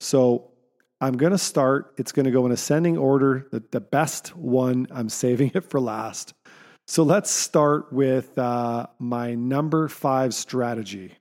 So 0.00 0.50
I'm 1.00 1.16
going 1.16 1.32
to 1.32 1.38
start, 1.38 1.94
it's 1.96 2.12
going 2.12 2.24
to 2.24 2.32
go 2.32 2.44
in 2.44 2.52
ascending 2.52 2.98
order. 2.98 3.46
The, 3.50 3.62
the 3.70 3.80
best 3.80 4.36
one, 4.36 4.88
I'm 4.90 5.08
saving 5.08 5.52
it 5.54 5.64
for 5.64 5.80
last. 5.80 6.34
So 6.86 7.02
let's 7.02 7.30
start 7.30 7.92
with 7.92 8.36
uh, 8.36 8.88
my 8.98 9.34
number 9.34 9.88
five 9.88 10.34
strategy. 10.34 11.12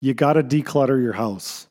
You 0.00 0.14
got 0.14 0.34
to 0.34 0.42
declutter 0.42 1.02
your 1.02 1.14
house. 1.14 1.66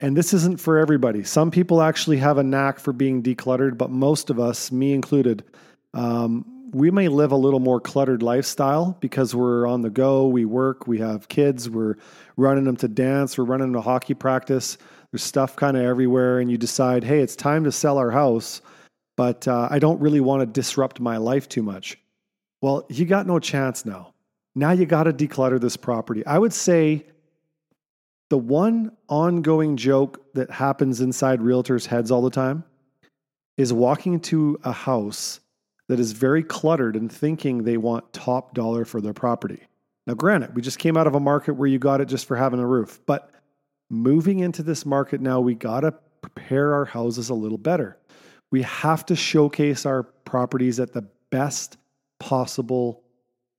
And 0.00 0.16
this 0.16 0.32
isn't 0.32 0.60
for 0.60 0.78
everybody. 0.78 1.24
Some 1.24 1.50
people 1.50 1.82
actually 1.82 2.16
have 2.16 2.38
a 2.38 2.42
knack 2.42 2.80
for 2.80 2.94
being 2.94 3.22
decluttered, 3.22 3.76
but 3.76 3.90
most 3.90 4.30
of 4.30 4.40
us, 4.40 4.72
me 4.72 4.94
included, 4.94 5.44
um, 5.92 6.59
we 6.72 6.90
may 6.90 7.08
live 7.08 7.32
a 7.32 7.36
little 7.36 7.60
more 7.60 7.80
cluttered 7.80 8.22
lifestyle 8.22 8.96
because 9.00 9.34
we're 9.34 9.66
on 9.66 9.82
the 9.82 9.90
go, 9.90 10.26
we 10.26 10.44
work, 10.44 10.86
we 10.86 10.98
have 10.98 11.28
kids, 11.28 11.68
we're 11.68 11.96
running 12.36 12.64
them 12.64 12.76
to 12.76 12.88
dance, 12.88 13.36
we're 13.36 13.44
running 13.44 13.72
to 13.72 13.80
hockey 13.80 14.14
practice. 14.14 14.78
There's 15.10 15.22
stuff 15.22 15.56
kind 15.56 15.76
of 15.76 15.82
everywhere, 15.82 16.38
and 16.38 16.50
you 16.50 16.56
decide, 16.56 17.02
hey, 17.02 17.20
it's 17.20 17.34
time 17.34 17.64
to 17.64 17.72
sell 17.72 17.98
our 17.98 18.10
house, 18.10 18.62
but 19.16 19.48
uh, 19.48 19.68
I 19.70 19.78
don't 19.78 20.00
really 20.00 20.20
want 20.20 20.40
to 20.40 20.46
disrupt 20.46 21.00
my 21.00 21.16
life 21.16 21.48
too 21.48 21.62
much. 21.62 21.98
Well, 22.62 22.86
you 22.88 23.06
got 23.06 23.26
no 23.26 23.38
chance 23.38 23.84
now. 23.84 24.14
Now 24.54 24.70
you 24.72 24.86
got 24.86 25.04
to 25.04 25.12
declutter 25.12 25.60
this 25.60 25.76
property. 25.76 26.24
I 26.26 26.38
would 26.38 26.52
say 26.52 27.06
the 28.28 28.38
one 28.38 28.96
ongoing 29.08 29.76
joke 29.76 30.24
that 30.34 30.50
happens 30.50 31.00
inside 31.00 31.40
realtors' 31.40 31.86
heads 31.86 32.10
all 32.10 32.22
the 32.22 32.30
time 32.30 32.64
is 33.56 33.72
walking 33.72 34.14
into 34.14 34.58
a 34.62 34.72
house 34.72 35.40
that 35.90 35.98
is 35.98 36.12
very 36.12 36.44
cluttered 36.44 36.94
and 36.94 37.10
thinking 37.10 37.64
they 37.64 37.76
want 37.76 38.12
top 38.12 38.54
dollar 38.54 38.84
for 38.84 39.00
their 39.00 39.12
property. 39.12 39.60
Now, 40.06 40.14
granted, 40.14 40.54
we 40.54 40.62
just 40.62 40.78
came 40.78 40.96
out 40.96 41.08
of 41.08 41.16
a 41.16 41.20
market 41.20 41.54
where 41.54 41.66
you 41.66 41.80
got 41.80 42.00
it 42.00 42.04
just 42.04 42.26
for 42.26 42.36
having 42.36 42.60
a 42.60 42.66
roof, 42.66 43.00
but 43.06 43.32
moving 43.90 44.38
into 44.38 44.62
this 44.62 44.86
market 44.86 45.20
now, 45.20 45.40
we 45.40 45.56
got 45.56 45.80
to 45.80 45.90
prepare 46.22 46.74
our 46.74 46.84
houses 46.84 47.28
a 47.28 47.34
little 47.34 47.58
better. 47.58 47.98
We 48.52 48.62
have 48.62 49.04
to 49.06 49.16
showcase 49.16 49.84
our 49.84 50.04
properties 50.04 50.78
at 50.78 50.92
the 50.92 51.08
best 51.30 51.76
possible 52.20 53.02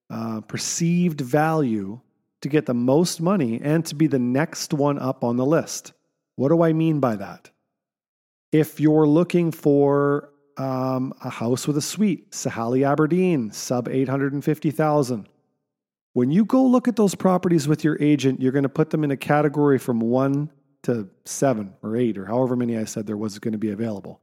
uh, 0.09 0.39
perceived 0.39 1.19
value 1.19 1.99
to 2.43 2.47
get 2.47 2.65
the 2.65 2.73
most 2.73 3.19
money 3.19 3.59
and 3.61 3.85
to 3.87 3.95
be 3.95 4.07
the 4.07 4.19
next 4.19 4.73
one 4.73 4.97
up 4.99 5.25
on 5.25 5.35
the 5.35 5.45
list. 5.45 5.91
What 6.37 6.47
do 6.47 6.63
I 6.63 6.71
mean 6.71 7.01
by 7.01 7.17
that? 7.17 7.49
If 8.53 8.79
you're 8.79 9.05
looking 9.05 9.51
for 9.51 10.30
um, 10.57 11.13
a 11.23 11.29
house 11.29 11.67
with 11.67 11.77
a 11.77 11.81
suite, 11.81 12.31
Sahali, 12.31 12.85
Aberdeen, 12.85 13.51
sub 13.51 13.87
850,000. 13.87 15.27
When 16.13 16.31
you 16.31 16.43
go 16.43 16.63
look 16.63 16.87
at 16.87 16.95
those 16.95 17.15
properties 17.15 17.67
with 17.67 17.83
your 17.83 17.97
agent, 18.01 18.41
you're 18.41 18.51
going 18.51 18.63
to 18.63 18.69
put 18.69 18.89
them 18.89 19.03
in 19.03 19.11
a 19.11 19.17
category 19.17 19.79
from 19.79 19.99
one 19.99 20.51
to 20.83 21.09
seven 21.25 21.73
or 21.83 21.95
eight 21.95 22.17
or 22.17 22.25
however 22.25 22.55
many 22.55 22.77
I 22.77 22.85
said 22.85 23.05
there 23.05 23.17
was 23.17 23.39
going 23.39 23.53
to 23.53 23.57
be 23.57 23.71
available. 23.71 24.19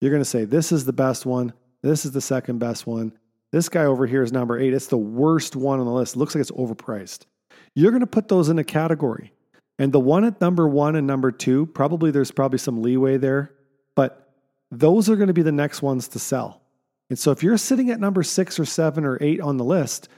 You're 0.00 0.10
going 0.10 0.22
to 0.22 0.28
say, 0.28 0.44
This 0.44 0.72
is 0.72 0.84
the 0.84 0.92
best 0.92 1.26
one. 1.26 1.52
This 1.82 2.04
is 2.04 2.12
the 2.12 2.20
second 2.20 2.58
best 2.58 2.86
one. 2.86 3.12
This 3.52 3.68
guy 3.68 3.84
over 3.84 4.06
here 4.06 4.22
is 4.22 4.32
number 4.32 4.58
eight. 4.58 4.72
It's 4.72 4.86
the 4.86 4.96
worst 4.96 5.56
one 5.56 5.80
on 5.80 5.86
the 5.86 5.92
list. 5.92 6.16
Looks 6.16 6.34
like 6.34 6.40
it's 6.40 6.50
overpriced. 6.52 7.26
You're 7.74 7.90
going 7.90 8.00
to 8.00 8.06
put 8.06 8.28
those 8.28 8.48
in 8.48 8.58
a 8.58 8.64
category. 8.64 9.32
And 9.78 9.92
the 9.92 10.00
one 10.00 10.24
at 10.24 10.40
number 10.40 10.68
one 10.68 10.94
and 10.94 11.06
number 11.06 11.32
two, 11.32 11.66
probably 11.66 12.10
there's 12.10 12.30
probably 12.30 12.58
some 12.58 12.82
leeway 12.82 13.16
there, 13.16 13.52
but 13.96 14.29
those 14.70 15.08
are 15.08 15.16
going 15.16 15.28
to 15.28 15.34
be 15.34 15.42
the 15.42 15.52
next 15.52 15.82
ones 15.82 16.08
to 16.08 16.18
sell. 16.18 16.62
And 17.08 17.18
so 17.18 17.32
if 17.32 17.42
you're 17.42 17.58
sitting 17.58 17.90
at 17.90 18.00
number 18.00 18.22
six 18.22 18.58
or 18.58 18.64
seven 18.64 19.04
or 19.04 19.18
eight 19.20 19.40
on 19.40 19.56
the 19.56 19.64
list, 19.64 20.08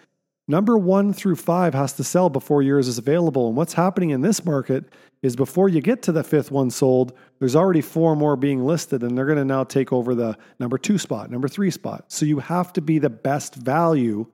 number 0.47 0.77
one 0.77 1.13
through 1.13 1.37
five 1.37 1.73
has 1.73 1.95
to 1.95 2.05
sell 2.05 2.29
before 2.29 2.63
yours 2.63 2.87
is 2.87 2.99
available. 2.99 3.49
And 3.49 3.57
what's 3.57 3.73
happening 3.73 4.11
in 4.11 4.21
this 4.21 4.45
market 4.45 4.93
is 5.23 5.35
before 5.37 5.69
you 5.69 5.81
get 5.81 6.03
to 6.03 6.13
the 6.13 6.23
fifth 6.23 6.51
one 6.51 6.71
sold, 6.71 7.17
there's 7.39 7.57
already 7.57 7.81
four 7.81 8.15
more 8.15 8.37
being 8.37 8.65
listed, 8.65 9.03
and 9.03 9.17
they're 9.17 9.25
going 9.25 9.39
to 9.39 9.45
now 9.45 9.65
take 9.65 9.93
over 9.93 10.15
the 10.15 10.37
number 10.59 10.77
two 10.77 10.99
spot, 10.99 11.31
number 11.31 11.49
three 11.49 11.71
spot. 11.71 12.05
So 12.09 12.27
you 12.27 12.41
have 12.41 12.73
to 12.75 12.81
be 12.81 12.99
the 12.99 13.11
best 13.11 13.55
value 13.55 14.27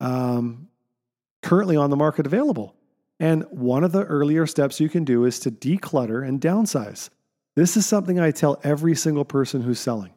um, 0.00 0.68
currently 1.42 1.76
on 1.76 1.90
the 1.90 1.96
market 1.96 2.26
available. 2.26 2.74
And 3.18 3.44
one 3.50 3.84
of 3.84 3.92
the 3.92 4.04
earlier 4.04 4.46
steps 4.46 4.80
you 4.80 4.88
can 4.88 5.04
do 5.04 5.26
is 5.26 5.38
to 5.40 5.50
declutter 5.50 6.26
and 6.26 6.40
downsize. 6.40 7.10
This 7.56 7.76
is 7.76 7.86
something 7.86 8.20
I 8.20 8.30
tell 8.30 8.60
every 8.62 8.94
single 8.94 9.24
person 9.24 9.60
who's 9.62 9.80
selling. 9.80 10.12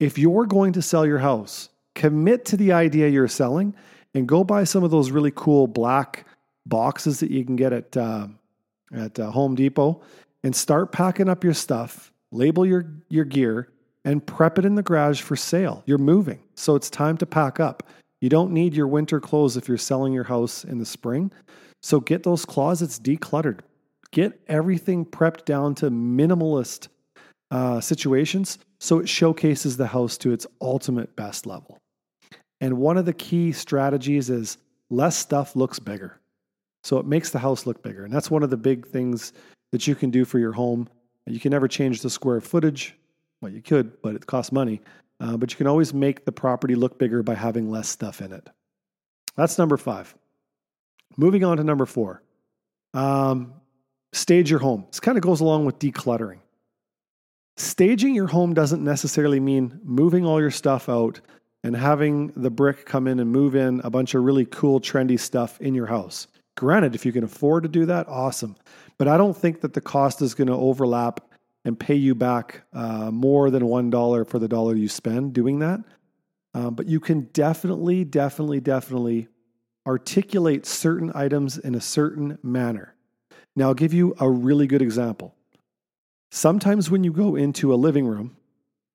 If 0.00 0.18
you're 0.18 0.46
going 0.46 0.72
to 0.72 0.82
sell 0.82 1.06
your 1.06 1.18
house, 1.18 1.68
commit 1.94 2.44
to 2.46 2.56
the 2.56 2.72
idea 2.72 3.08
you're 3.08 3.28
selling 3.28 3.74
and 4.14 4.26
go 4.26 4.42
buy 4.42 4.64
some 4.64 4.82
of 4.82 4.90
those 4.90 5.10
really 5.10 5.32
cool 5.34 5.66
black 5.66 6.26
boxes 6.66 7.20
that 7.20 7.30
you 7.30 7.44
can 7.44 7.56
get 7.56 7.72
at, 7.72 7.96
uh, 7.96 8.26
at 8.94 9.18
uh, 9.18 9.30
Home 9.30 9.54
Depot 9.54 10.02
and 10.42 10.54
start 10.54 10.92
packing 10.92 11.28
up 11.28 11.44
your 11.44 11.54
stuff, 11.54 12.12
label 12.32 12.66
your, 12.66 12.86
your 13.08 13.24
gear, 13.24 13.68
and 14.04 14.26
prep 14.26 14.58
it 14.58 14.64
in 14.64 14.74
the 14.74 14.82
garage 14.82 15.20
for 15.20 15.36
sale. 15.36 15.82
You're 15.86 15.98
moving, 15.98 16.40
so 16.54 16.74
it's 16.74 16.90
time 16.90 17.16
to 17.18 17.26
pack 17.26 17.60
up. 17.60 17.84
You 18.20 18.28
don't 18.28 18.52
need 18.52 18.74
your 18.74 18.88
winter 18.88 19.20
clothes 19.20 19.56
if 19.56 19.68
you're 19.68 19.78
selling 19.78 20.12
your 20.12 20.24
house 20.24 20.64
in 20.64 20.78
the 20.78 20.86
spring. 20.86 21.30
So 21.80 22.00
get 22.00 22.22
those 22.22 22.44
closets 22.44 22.98
decluttered. 22.98 23.60
Get 24.12 24.40
everything 24.46 25.04
prepped 25.04 25.44
down 25.44 25.74
to 25.76 25.90
minimalist 25.90 26.88
uh, 27.50 27.80
situations 27.80 28.58
so 28.78 28.98
it 28.98 29.08
showcases 29.08 29.76
the 29.76 29.86
house 29.86 30.16
to 30.18 30.32
its 30.32 30.46
ultimate 30.60 31.14
best 31.16 31.46
level. 31.46 31.78
And 32.60 32.78
one 32.78 32.96
of 32.96 33.06
the 33.06 33.12
key 33.12 33.52
strategies 33.52 34.30
is 34.30 34.58
less 34.90 35.16
stuff 35.16 35.56
looks 35.56 35.78
bigger. 35.78 36.20
So 36.84 36.98
it 36.98 37.06
makes 37.06 37.30
the 37.30 37.38
house 37.38 37.66
look 37.66 37.82
bigger. 37.82 38.04
And 38.04 38.12
that's 38.12 38.30
one 38.30 38.42
of 38.42 38.50
the 38.50 38.56
big 38.56 38.86
things 38.86 39.32
that 39.72 39.86
you 39.86 39.94
can 39.94 40.10
do 40.10 40.24
for 40.24 40.38
your 40.38 40.52
home. 40.52 40.88
You 41.26 41.40
can 41.40 41.50
never 41.50 41.68
change 41.68 42.02
the 42.02 42.10
square 42.10 42.40
footage. 42.40 42.94
Well, 43.40 43.52
you 43.52 43.62
could, 43.62 44.00
but 44.02 44.14
it 44.14 44.26
costs 44.26 44.52
money. 44.52 44.80
Uh, 45.20 45.36
but 45.36 45.52
you 45.52 45.56
can 45.56 45.66
always 45.66 45.94
make 45.94 46.24
the 46.24 46.32
property 46.32 46.74
look 46.74 46.98
bigger 46.98 47.22
by 47.22 47.34
having 47.34 47.70
less 47.70 47.88
stuff 47.88 48.20
in 48.20 48.32
it. 48.32 48.48
That's 49.36 49.58
number 49.58 49.76
five. 49.76 50.14
Moving 51.16 51.44
on 51.44 51.58
to 51.58 51.64
number 51.64 51.86
four. 51.86 52.22
Um, 52.94 53.54
stage 54.12 54.50
your 54.50 54.60
home. 54.60 54.86
This 54.90 55.00
kind 55.00 55.18
of 55.18 55.22
goes 55.22 55.40
along 55.40 55.64
with 55.64 55.78
decluttering. 55.78 56.38
Staging 57.56 58.14
your 58.14 58.28
home 58.28 58.54
doesn't 58.54 58.82
necessarily 58.82 59.40
mean 59.40 59.80
moving 59.84 60.24
all 60.24 60.40
your 60.40 60.50
stuff 60.50 60.88
out, 60.88 61.20
and 61.64 61.76
having 61.76 62.28
the 62.34 62.50
brick 62.50 62.86
come 62.86 63.06
in 63.06 63.20
and 63.20 63.30
move 63.30 63.54
in 63.54 63.80
a 63.84 63.90
bunch 63.90 64.14
of 64.14 64.24
really 64.24 64.44
cool, 64.46 64.80
trendy 64.80 65.18
stuff 65.18 65.60
in 65.60 65.74
your 65.74 65.86
house. 65.86 66.26
Granted, 66.56 66.94
if 66.94 67.06
you 67.06 67.12
can 67.12 67.24
afford 67.24 67.62
to 67.62 67.68
do 67.68 67.86
that, 67.86 68.08
awesome. 68.08 68.56
But 68.98 69.08
I 69.08 69.16
don't 69.16 69.36
think 69.36 69.60
that 69.60 69.72
the 69.72 69.80
cost 69.80 70.22
is 70.22 70.34
going 70.34 70.48
to 70.48 70.54
overlap 70.54 71.20
and 71.64 71.78
pay 71.78 71.94
you 71.94 72.14
back 72.14 72.62
uh, 72.72 73.10
more 73.10 73.50
than 73.50 73.62
$1 73.62 74.28
for 74.28 74.38
the 74.38 74.48
dollar 74.48 74.74
you 74.74 74.88
spend 74.88 75.32
doing 75.32 75.60
that. 75.60 75.80
Um, 76.54 76.74
but 76.74 76.86
you 76.86 77.00
can 77.00 77.22
definitely, 77.32 78.04
definitely, 78.04 78.60
definitely 78.60 79.28
articulate 79.86 80.66
certain 80.66 81.12
items 81.14 81.58
in 81.58 81.74
a 81.74 81.80
certain 81.80 82.38
manner. 82.42 82.94
Now, 83.54 83.68
I'll 83.68 83.74
give 83.74 83.92
you 83.92 84.14
a 84.18 84.28
really 84.28 84.66
good 84.66 84.82
example. 84.82 85.34
Sometimes 86.30 86.90
when 86.90 87.04
you 87.04 87.12
go 87.12 87.36
into 87.36 87.74
a 87.74 87.76
living 87.76 88.06
room, 88.06 88.36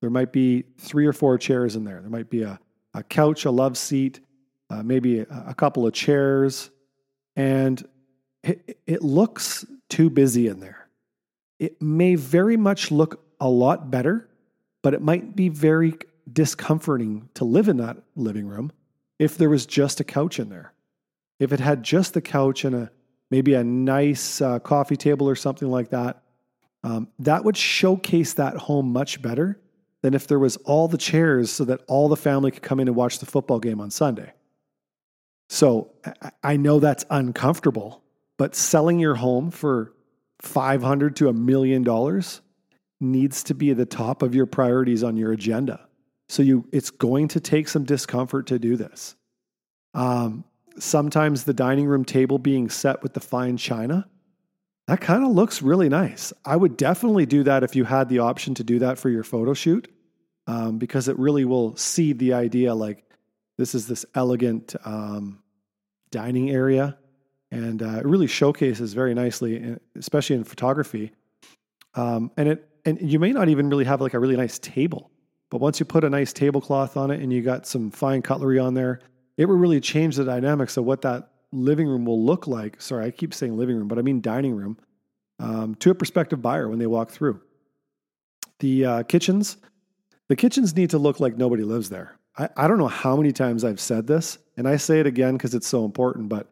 there 0.01 0.09
might 0.09 0.31
be 0.31 0.63
three 0.77 1.05
or 1.05 1.13
four 1.13 1.37
chairs 1.37 1.75
in 1.75 1.83
there. 1.83 2.01
There 2.01 2.09
might 2.09 2.29
be 2.29 2.43
a, 2.43 2.59
a 2.93 3.03
couch, 3.03 3.45
a 3.45 3.51
love 3.51 3.77
seat, 3.77 4.19
uh, 4.69 4.83
maybe 4.83 5.19
a, 5.19 5.27
a, 5.47 5.53
couple 5.53 5.85
of 5.85 5.93
chairs, 5.93 6.69
and 7.35 7.87
it, 8.43 8.79
it 8.85 9.01
looks 9.01 9.65
too 9.89 10.09
busy 10.09 10.47
in 10.47 10.59
there. 10.59 10.87
It 11.59 11.81
may 11.81 12.15
very 12.15 12.57
much 12.57 12.91
look 12.91 13.23
a 13.39 13.47
lot 13.47 13.89
better, 13.89 14.29
but 14.83 14.93
it 14.93 15.01
might 15.01 15.35
be 15.35 15.49
very 15.49 15.93
discomforting 16.31 17.29
to 17.35 17.45
live 17.45 17.69
in 17.69 17.77
that 17.77 17.97
living 18.15 18.47
room 18.47 18.71
if 19.19 19.37
there 19.37 19.49
was 19.49 19.65
just 19.65 19.99
a 19.99 20.03
couch 20.03 20.39
in 20.39 20.49
there. 20.49 20.73
If 21.39 21.53
it 21.53 21.59
had 21.59 21.83
just 21.83 22.13
the 22.13 22.21
couch 22.21 22.63
and 22.63 22.75
a 22.75 22.91
maybe 23.29 23.53
a 23.53 23.63
nice 23.63 24.41
uh, 24.41 24.59
coffee 24.59 24.97
table 24.97 25.27
or 25.27 25.35
something 25.35 25.69
like 25.69 25.89
that, 25.89 26.23
um, 26.83 27.07
that 27.19 27.43
would 27.43 27.57
showcase 27.57 28.33
that 28.33 28.55
home 28.55 28.91
much 28.91 29.21
better 29.21 29.59
than 30.01 30.13
if 30.13 30.27
there 30.27 30.39
was 30.39 30.57
all 30.57 30.87
the 30.87 30.97
chairs 30.97 31.51
so 31.51 31.65
that 31.65 31.81
all 31.87 32.07
the 32.07 32.15
family 32.15 32.51
could 32.51 32.61
come 32.61 32.79
in 32.79 32.87
and 32.87 32.95
watch 32.95 33.19
the 33.19 33.25
football 33.25 33.59
game 33.59 33.81
on 33.81 33.89
Sunday. 33.89 34.31
So 35.49 35.91
I 36.43 36.57
know 36.57 36.79
that's 36.79 37.05
uncomfortable, 37.09 38.03
but 38.37 38.55
selling 38.55 38.99
your 38.99 39.15
home 39.15 39.49
for 39.49 39.93
500 40.41 41.15
to 41.17 41.29
a 41.29 41.33
million 41.33 41.83
dollars 41.83 42.41
needs 42.99 43.43
to 43.43 43.53
be 43.53 43.71
at 43.71 43.77
the 43.77 43.85
top 43.85 44.21
of 44.21 44.35
your 44.35 44.45
priorities 44.45 45.03
on 45.03 45.17
your 45.17 45.31
agenda. 45.31 45.87
So 46.29 46.43
you, 46.43 46.67
it's 46.71 46.89
going 46.89 47.29
to 47.29 47.39
take 47.39 47.67
some 47.67 47.85
discomfort 47.85 48.47
to 48.47 48.59
do 48.59 48.75
this. 48.75 49.15
Um, 49.93 50.43
sometimes 50.79 51.43
the 51.43 51.53
dining 51.53 51.87
room 51.87 52.05
table 52.05 52.39
being 52.39 52.69
set 52.69 53.03
with 53.03 53.13
the 53.13 53.19
fine 53.19 53.57
china, 53.57 54.07
that 54.87 55.01
kind 55.01 55.23
of 55.23 55.31
looks 55.31 55.61
really 55.61 55.89
nice. 55.89 56.31
I 56.45 56.55
would 56.55 56.77
definitely 56.77 57.25
do 57.25 57.43
that 57.43 57.63
if 57.63 57.75
you 57.75 57.83
had 57.83 58.09
the 58.09 58.19
option 58.19 58.53
to 58.55 58.63
do 58.63 58.79
that 58.79 58.97
for 58.97 59.09
your 59.09 59.23
photo 59.23 59.53
shoot, 59.53 59.91
um, 60.47 60.77
because 60.77 61.07
it 61.07 61.19
really 61.19 61.45
will 61.45 61.75
seed 61.75 62.19
the 62.19 62.33
idea 62.33 62.73
like 62.73 63.03
this 63.57 63.75
is 63.75 63.87
this 63.87 64.05
elegant 64.15 64.75
um, 64.85 65.43
dining 66.11 66.49
area, 66.51 66.97
and 67.51 67.81
uh, 67.81 67.97
it 67.97 68.05
really 68.05 68.27
showcases 68.27 68.93
very 68.93 69.13
nicely, 69.13 69.75
especially 69.95 70.35
in 70.35 70.43
photography. 70.43 71.11
Um, 71.95 72.31
and 72.37 72.49
it 72.49 72.69
and 72.85 73.01
you 73.01 73.19
may 73.19 73.33
not 73.33 73.49
even 73.49 73.69
really 73.69 73.83
have 73.83 73.99
like 73.99 74.13
a 74.13 74.19
really 74.19 74.37
nice 74.37 74.59
table, 74.59 75.11
but 75.49 75.59
once 75.59 75.79
you 75.79 75.85
put 75.85 76.05
a 76.05 76.09
nice 76.09 76.31
tablecloth 76.31 76.95
on 76.95 77.11
it 77.11 77.19
and 77.19 77.33
you 77.33 77.41
got 77.41 77.67
some 77.67 77.91
fine 77.91 78.21
cutlery 78.21 78.59
on 78.59 78.73
there, 78.75 79.01
it 79.37 79.45
will 79.45 79.55
really 79.55 79.79
change 79.79 80.15
the 80.15 80.25
dynamics 80.25 80.77
of 80.77 80.85
what 80.85 81.01
that 81.03 81.29
living 81.51 81.87
room 81.87 82.05
will 82.05 82.23
look 82.23 82.47
like. 82.47 82.81
Sorry, 82.81 83.05
I 83.05 83.11
keep 83.11 83.33
saying 83.33 83.55
living 83.55 83.77
room, 83.77 83.87
but 83.87 83.97
I 83.97 84.01
mean 84.01 84.19
dining 84.19 84.55
room 84.55 84.77
um, 85.39 85.75
to 85.75 85.91
a 85.91 85.95
prospective 85.95 86.41
buyer 86.41 86.67
when 86.67 86.79
they 86.79 86.87
walk 86.87 87.11
through. 87.11 87.41
The 88.59 88.85
uh, 88.85 89.03
kitchens, 89.03 89.57
the 90.27 90.35
kitchens 90.35 90.75
need 90.75 90.89
to 90.89 90.97
look 90.97 91.19
like 91.19 91.37
nobody 91.37 91.63
lives 91.63 91.89
there. 91.89 92.17
I, 92.37 92.49
I 92.57 92.67
don't 92.67 92.79
know 92.79 92.87
how 92.87 93.15
many 93.15 93.31
times 93.31 93.63
I've 93.63 93.79
said 93.79 94.07
this, 94.07 94.37
and 94.57 94.67
I 94.67 94.77
say 94.77 94.99
it 94.99 95.07
again 95.07 95.37
because 95.37 95.53
it's 95.53 95.67
so 95.67 95.85
important, 95.85 96.29
but 96.29 96.51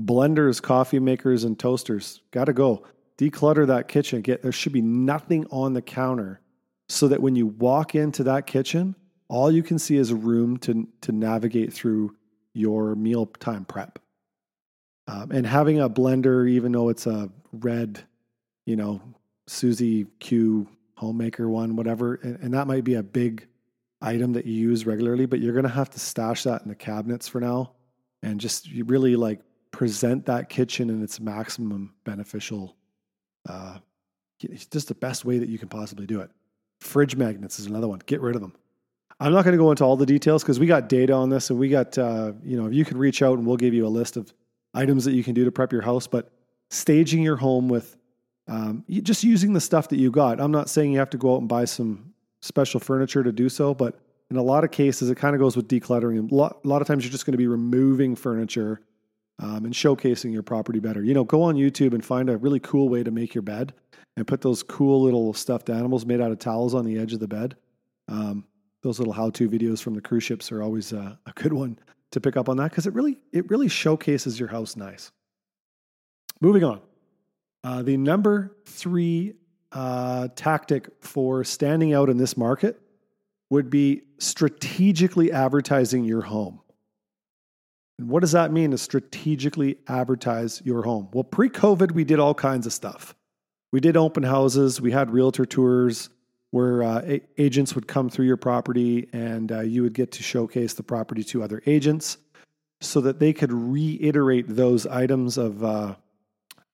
blenders, 0.00 0.60
coffee 0.60 0.98
makers, 0.98 1.44
and 1.44 1.58
toasters 1.58 2.22
got 2.30 2.46
to 2.46 2.52
go. 2.52 2.84
Declutter 3.18 3.66
that 3.66 3.88
kitchen. 3.88 4.22
Get 4.22 4.42
there 4.42 4.52
should 4.52 4.72
be 4.72 4.80
nothing 4.80 5.46
on 5.50 5.74
the 5.74 5.82
counter 5.82 6.40
so 6.88 7.08
that 7.08 7.22
when 7.22 7.36
you 7.36 7.46
walk 7.46 7.94
into 7.94 8.24
that 8.24 8.46
kitchen, 8.46 8.96
all 9.28 9.50
you 9.50 9.62
can 9.62 9.78
see 9.78 9.96
is 9.96 10.10
a 10.10 10.16
room 10.16 10.56
to, 10.58 10.88
to 11.02 11.12
navigate 11.12 11.72
through 11.72 12.14
your 12.54 12.94
mealtime 12.94 13.64
prep. 13.64 13.98
Um, 15.08 15.30
and 15.32 15.46
having 15.46 15.80
a 15.80 15.90
blender, 15.90 16.48
even 16.48 16.72
though 16.72 16.88
it's 16.88 17.06
a 17.06 17.30
red, 17.52 18.02
you 18.66 18.76
know, 18.76 19.00
Suzy 19.46 20.06
Q 20.20 20.68
homemaker 20.96 21.48
one, 21.48 21.74
whatever, 21.76 22.14
and, 22.22 22.38
and 22.40 22.54
that 22.54 22.66
might 22.66 22.84
be 22.84 22.94
a 22.94 23.02
big 23.02 23.46
item 24.00 24.32
that 24.34 24.46
you 24.46 24.54
use 24.54 24.86
regularly, 24.86 25.26
but 25.26 25.40
you're 25.40 25.52
going 25.52 25.64
to 25.64 25.68
have 25.68 25.90
to 25.90 26.00
stash 26.00 26.44
that 26.44 26.62
in 26.62 26.68
the 26.68 26.74
cabinets 26.74 27.28
for 27.28 27.40
now 27.40 27.72
and 28.22 28.40
just 28.40 28.68
really 28.86 29.16
like 29.16 29.40
present 29.70 30.26
that 30.26 30.48
kitchen 30.48 30.90
in 30.90 31.02
its 31.02 31.18
maximum 31.18 31.94
beneficial, 32.04 32.76
uh, 33.48 33.78
just 34.70 34.88
the 34.88 34.94
best 34.94 35.24
way 35.24 35.38
that 35.38 35.48
you 35.48 35.58
can 35.58 35.68
possibly 35.68 36.06
do 36.06 36.20
it. 36.20 36.30
Fridge 36.80 37.16
magnets 37.16 37.58
is 37.58 37.66
another 37.66 37.88
one. 37.88 38.00
Get 38.06 38.20
rid 38.20 38.34
of 38.34 38.42
them. 38.42 38.54
I'm 39.22 39.32
not 39.32 39.44
going 39.44 39.52
to 39.52 39.58
go 39.58 39.70
into 39.70 39.84
all 39.84 39.96
the 39.96 40.04
details 40.04 40.42
because 40.42 40.58
we 40.58 40.66
got 40.66 40.88
data 40.88 41.12
on 41.12 41.28
this 41.28 41.50
and 41.50 41.58
we 41.58 41.68
got, 41.68 41.96
uh, 41.96 42.32
you 42.42 42.60
know, 42.60 42.66
if 42.66 42.74
you 42.74 42.84
can 42.84 42.98
reach 42.98 43.22
out 43.22 43.38
and 43.38 43.46
we'll 43.46 43.56
give 43.56 43.72
you 43.72 43.86
a 43.86 43.88
list 43.88 44.16
of 44.16 44.32
items 44.74 45.04
that 45.04 45.12
you 45.12 45.22
can 45.22 45.32
do 45.32 45.44
to 45.44 45.52
prep 45.52 45.72
your 45.72 45.82
house, 45.82 46.08
but 46.08 46.32
staging 46.70 47.22
your 47.22 47.36
home 47.36 47.68
with 47.68 47.96
um, 48.48 48.84
just 48.88 49.22
using 49.22 49.52
the 49.52 49.60
stuff 49.60 49.88
that 49.90 49.98
you 49.98 50.10
got. 50.10 50.40
I'm 50.40 50.50
not 50.50 50.68
saying 50.68 50.92
you 50.92 50.98
have 50.98 51.10
to 51.10 51.18
go 51.18 51.34
out 51.34 51.40
and 51.40 51.48
buy 51.48 51.66
some 51.66 52.12
special 52.40 52.80
furniture 52.80 53.22
to 53.22 53.30
do 53.30 53.48
so, 53.48 53.72
but 53.72 54.00
in 54.30 54.36
a 54.36 54.42
lot 54.42 54.64
of 54.64 54.72
cases, 54.72 55.08
it 55.08 55.16
kind 55.16 55.36
of 55.36 55.40
goes 55.40 55.56
with 55.56 55.68
decluttering. 55.68 56.30
A 56.30 56.34
lot, 56.34 56.58
a 56.64 56.68
lot 56.68 56.82
of 56.82 56.88
times, 56.88 57.04
you're 57.04 57.12
just 57.12 57.24
going 57.24 57.32
to 57.32 57.38
be 57.38 57.46
removing 57.46 58.16
furniture 58.16 58.80
um, 59.38 59.64
and 59.64 59.72
showcasing 59.72 60.32
your 60.32 60.42
property 60.42 60.80
better. 60.80 61.04
You 61.04 61.14
know, 61.14 61.22
go 61.22 61.42
on 61.42 61.54
YouTube 61.54 61.94
and 61.94 62.04
find 62.04 62.28
a 62.28 62.36
really 62.36 62.58
cool 62.58 62.88
way 62.88 63.04
to 63.04 63.12
make 63.12 63.34
your 63.34 63.42
bed 63.42 63.72
and 64.16 64.26
put 64.26 64.40
those 64.40 64.64
cool 64.64 65.02
little 65.02 65.32
stuffed 65.32 65.70
animals 65.70 66.04
made 66.04 66.20
out 66.20 66.32
of 66.32 66.40
towels 66.40 66.74
on 66.74 66.84
the 66.84 66.98
edge 66.98 67.12
of 67.12 67.20
the 67.20 67.28
bed. 67.28 67.56
Um, 68.08 68.44
those 68.82 68.98
little 68.98 69.12
how-to 69.12 69.48
videos 69.48 69.80
from 69.80 69.94
the 69.94 70.00
cruise 70.00 70.24
ships 70.24 70.50
are 70.52 70.62
always 70.62 70.92
a, 70.92 71.18
a 71.26 71.32
good 71.32 71.52
one 71.52 71.78
to 72.10 72.20
pick 72.20 72.36
up 72.36 72.48
on 72.48 72.56
that 72.58 72.70
because 72.70 72.86
it 72.86 72.94
really 72.94 73.18
it 73.32 73.48
really 73.50 73.68
showcases 73.68 74.38
your 74.38 74.48
house 74.48 74.76
nice. 74.76 75.10
Moving 76.40 76.64
on, 76.64 76.80
uh, 77.64 77.82
the 77.82 77.96
number 77.96 78.56
three 78.66 79.34
uh, 79.70 80.28
tactic 80.34 80.88
for 81.00 81.44
standing 81.44 81.94
out 81.94 82.10
in 82.10 82.16
this 82.16 82.36
market 82.36 82.80
would 83.50 83.70
be 83.70 84.02
strategically 84.18 85.30
advertising 85.30 86.04
your 86.04 86.22
home. 86.22 86.60
And 87.98 88.08
what 88.08 88.20
does 88.20 88.32
that 88.32 88.50
mean 88.50 88.72
to 88.72 88.78
strategically 88.78 89.78
advertise 89.86 90.60
your 90.64 90.82
home? 90.82 91.08
Well, 91.12 91.24
pre 91.24 91.48
COVID, 91.48 91.92
we 91.92 92.04
did 92.04 92.18
all 92.18 92.34
kinds 92.34 92.66
of 92.66 92.72
stuff. 92.72 93.14
We 93.70 93.80
did 93.80 93.96
open 93.96 94.22
houses, 94.22 94.80
we 94.80 94.90
had 94.90 95.10
realtor 95.10 95.46
tours, 95.46 96.10
where 96.52 96.82
uh, 96.82 97.02
a- 97.04 97.22
agents 97.38 97.74
would 97.74 97.88
come 97.88 98.08
through 98.08 98.26
your 98.26 98.36
property 98.36 99.08
and 99.12 99.50
uh, 99.50 99.60
you 99.60 99.82
would 99.82 99.94
get 99.94 100.12
to 100.12 100.22
showcase 100.22 100.74
the 100.74 100.82
property 100.82 101.24
to 101.24 101.42
other 101.42 101.62
agents 101.66 102.18
so 102.80 103.00
that 103.00 103.18
they 103.18 103.32
could 103.32 103.52
reiterate 103.52 104.44
those 104.48 104.86
items 104.86 105.38
of 105.38 105.64
uh, 105.64 105.94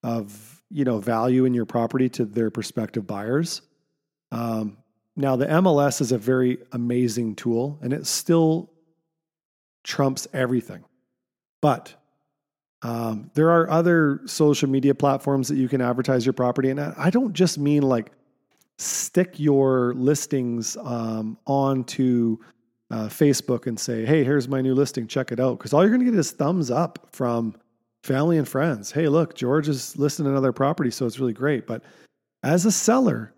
of 0.03 0.63
you 0.69 0.85
know 0.85 0.99
value 0.99 1.45
in 1.45 1.55
your 1.55 1.65
property 1.65 2.09
to 2.09 2.25
their 2.25 2.51
prospective 2.51 3.07
buyers. 3.07 3.63
Um, 4.33 4.79
now 5.17 5.37
the 5.37 5.47
MLS 5.47 6.01
is 6.01 6.13
a 6.13 6.19
very 6.19 6.59
amazing 6.73 7.37
tool 7.37 7.79
and 7.81 7.93
it 7.93 8.07
still 8.07 8.71
trumps 9.85 10.27
everything, 10.33 10.85
but 11.63 11.95
um, 12.83 13.31
there 13.35 13.51
are 13.51 13.71
other 13.71 14.21
social 14.27 14.69
media 14.69 14.95
platforms 14.95 15.49
that 15.49 15.57
you 15.57 15.69
can 15.69 15.81
advertise 15.81 16.27
your 16.27 16.33
property, 16.33 16.69
and 16.69 16.81
I 16.81 17.11
don't 17.11 17.33
just 17.33 17.59
mean 17.59 17.83
like 17.83 18.11
stick 18.79 19.39
your 19.39 19.93
listings 19.95 20.77
um, 20.79 21.37
onto 21.47 22.39
uh, 22.91 23.09
Facebook 23.09 23.67
and 23.67 23.79
say, 23.79 24.07
hey, 24.07 24.25
here's 24.25 24.49
my 24.49 24.61
new 24.61 24.75
listing, 24.75 25.07
check 25.07 25.31
it 25.33 25.41
out. 25.41 25.59
Because 25.59 25.73
all 25.73 25.83
you're 25.83 25.91
going 25.91 26.05
to 26.05 26.11
get 26.11 26.19
is 26.19 26.31
thumbs 26.31 26.71
up 26.71 27.09
from 27.13 27.55
family 28.03 28.39
and 28.39 28.49
friends. 28.49 28.91
Hey, 28.91 29.09
look, 29.09 29.35
George 29.35 29.69
is 29.69 29.97
listing 29.99 30.27
another 30.27 30.53
property, 30.53 30.91
so 30.91 31.07
it's 31.07 31.19
really 31.19 31.33
great. 31.33 31.67
But 31.67 31.83
as 32.43 32.65
a 32.65 32.73
seller, 32.73 33.35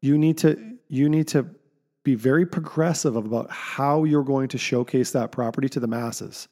you 0.00 0.18
need 0.18 0.38
to 0.38 0.76
you 0.88 1.08
need 1.08 1.26
to 1.28 1.46
be 2.04 2.14
very 2.14 2.44
progressive 2.44 3.16
about 3.16 3.50
how 3.50 4.04
you're 4.04 4.24
going 4.24 4.48
to 4.48 4.58
showcase 4.58 5.12
that 5.12 5.32
property 5.32 5.68
to 5.70 5.80
the 5.80 5.86
masses. 5.86 6.48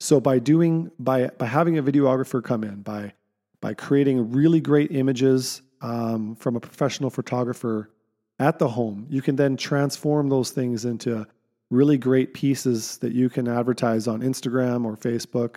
So 0.00 0.20
by 0.20 0.38
doing 0.38 0.90
by 0.98 1.28
by 1.38 1.46
having 1.46 1.78
a 1.78 1.82
videographer 1.82 2.42
come 2.42 2.64
in, 2.64 2.82
by 2.82 3.12
by 3.60 3.74
creating 3.74 4.32
really 4.32 4.60
great 4.60 4.90
images 4.92 5.62
um, 5.84 6.34
from 6.36 6.56
a 6.56 6.60
professional 6.60 7.10
photographer 7.10 7.90
at 8.38 8.58
the 8.58 8.68
home, 8.68 9.06
you 9.10 9.20
can 9.20 9.36
then 9.36 9.54
transform 9.54 10.30
those 10.30 10.50
things 10.50 10.86
into 10.86 11.26
really 11.70 11.98
great 11.98 12.32
pieces 12.32 12.96
that 12.98 13.12
you 13.12 13.28
can 13.28 13.46
advertise 13.46 14.08
on 14.08 14.22
Instagram 14.22 14.86
or 14.86 14.96
Facebook. 14.96 15.56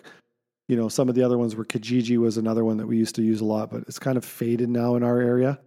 You 0.67 0.75
know, 0.75 0.89
some 0.89 1.07
of 1.07 1.15
the 1.15 1.23
other 1.23 1.37
ones 1.37 1.55
were 1.55 1.63
Kijiji 1.63 2.17
was 2.17 2.37
another 2.37 2.65
one 2.65 2.75
that 2.75 2.87
we 2.87 2.97
used 2.97 3.15
to 3.15 3.21
use 3.21 3.39
a 3.39 3.45
lot, 3.45 3.71
but 3.71 3.83
it's 3.83 3.99
kind 3.99 4.17
of 4.17 4.25
faded 4.25 4.69
now 4.69 4.95
in 4.95 5.03
our 5.03 5.21
area. 5.21 5.59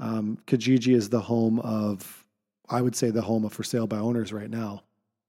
Um, 0.00 0.38
Kijiji 0.48 0.96
is 0.96 1.08
the 1.08 1.20
home 1.20 1.60
of, 1.60 2.24
I 2.68 2.82
would 2.82 2.96
say, 2.96 3.10
the 3.10 3.22
home 3.22 3.44
of 3.44 3.52
for 3.52 3.62
sale 3.62 3.86
by 3.86 3.98
owners 3.98 4.32
right 4.32 4.50
now. 4.50 4.82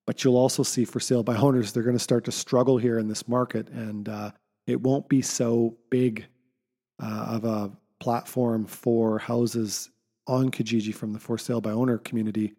but 0.08 0.24
you'll 0.24 0.38
also 0.38 0.64
see 0.64 0.86
for 0.86 1.00
sale 1.00 1.24
by 1.24 1.36
owners, 1.48 1.72
they're 1.72 1.84
going 1.84 1.96
to 1.96 2.00
start 2.00 2.24
to 2.26 2.32
struggle 2.32 2.78
here 2.78 2.98
in 2.98 3.08
this 3.08 3.28
market, 3.28 3.70
and 3.70 4.10
uh, 4.10 4.32
it 4.66 4.82
won't 4.82 5.08
be 5.08 5.22
so 5.22 5.78
big 5.92 6.26
uh, 7.00 7.26
of 7.30 7.46
a 7.46 7.72
platform 8.00 8.66
for 8.66 9.20
houses 9.20 9.90
on 10.28 10.52
Kijiji 10.52 10.94
from 10.94 11.14
the 11.14 11.20
for 11.20 11.38
sale 11.38 11.62
by 11.62 11.72
owner 11.72 11.98
community 11.98 12.56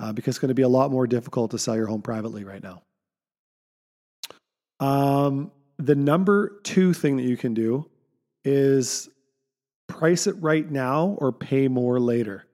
uh, 0.00 0.12
because 0.12 0.36
it's 0.36 0.38
going 0.38 0.48
to 0.48 0.54
be 0.54 0.62
a 0.62 0.68
lot 0.68 0.90
more 0.90 1.06
difficult 1.06 1.50
to 1.50 1.58
sell 1.58 1.76
your 1.76 1.86
home 1.86 2.02
privately 2.02 2.44
right 2.44 2.62
now. 2.62 2.82
Um, 4.80 5.50
the 5.78 5.94
number 5.94 6.60
two 6.62 6.92
thing 6.92 7.16
that 7.16 7.24
you 7.24 7.36
can 7.36 7.54
do 7.54 7.88
is 8.44 9.08
price 9.88 10.26
it 10.26 10.36
right 10.40 10.70
now 10.70 11.16
or 11.18 11.32
pay 11.32 11.68
more 11.68 11.98
later. 11.98 12.46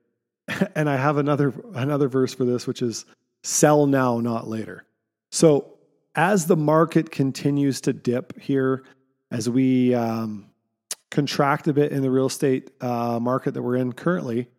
and 0.75 0.89
I 0.89 0.95
have 0.95 1.17
another 1.17 1.53
another 1.73 2.07
verse 2.07 2.33
for 2.33 2.45
this, 2.45 2.67
which 2.67 2.81
is 2.81 3.05
sell 3.43 3.85
now, 3.85 4.19
not 4.19 4.47
later. 4.47 4.85
So 5.31 5.73
as 6.15 6.45
the 6.45 6.55
market 6.55 7.11
continues 7.11 7.81
to 7.81 7.93
dip 7.93 8.39
here, 8.39 8.83
as 9.31 9.49
we 9.49 9.93
um, 9.93 10.47
contract 11.15 11.65
a 11.69 11.73
bit 11.73 11.93
in 11.93 12.01
the 12.01 12.11
real 12.11 12.25
estate 12.25 12.69
uh, 12.83 13.17
market 13.21 13.53
that 13.53 13.61
we're 13.61 13.77
in 13.77 13.93
currently, 13.93 14.49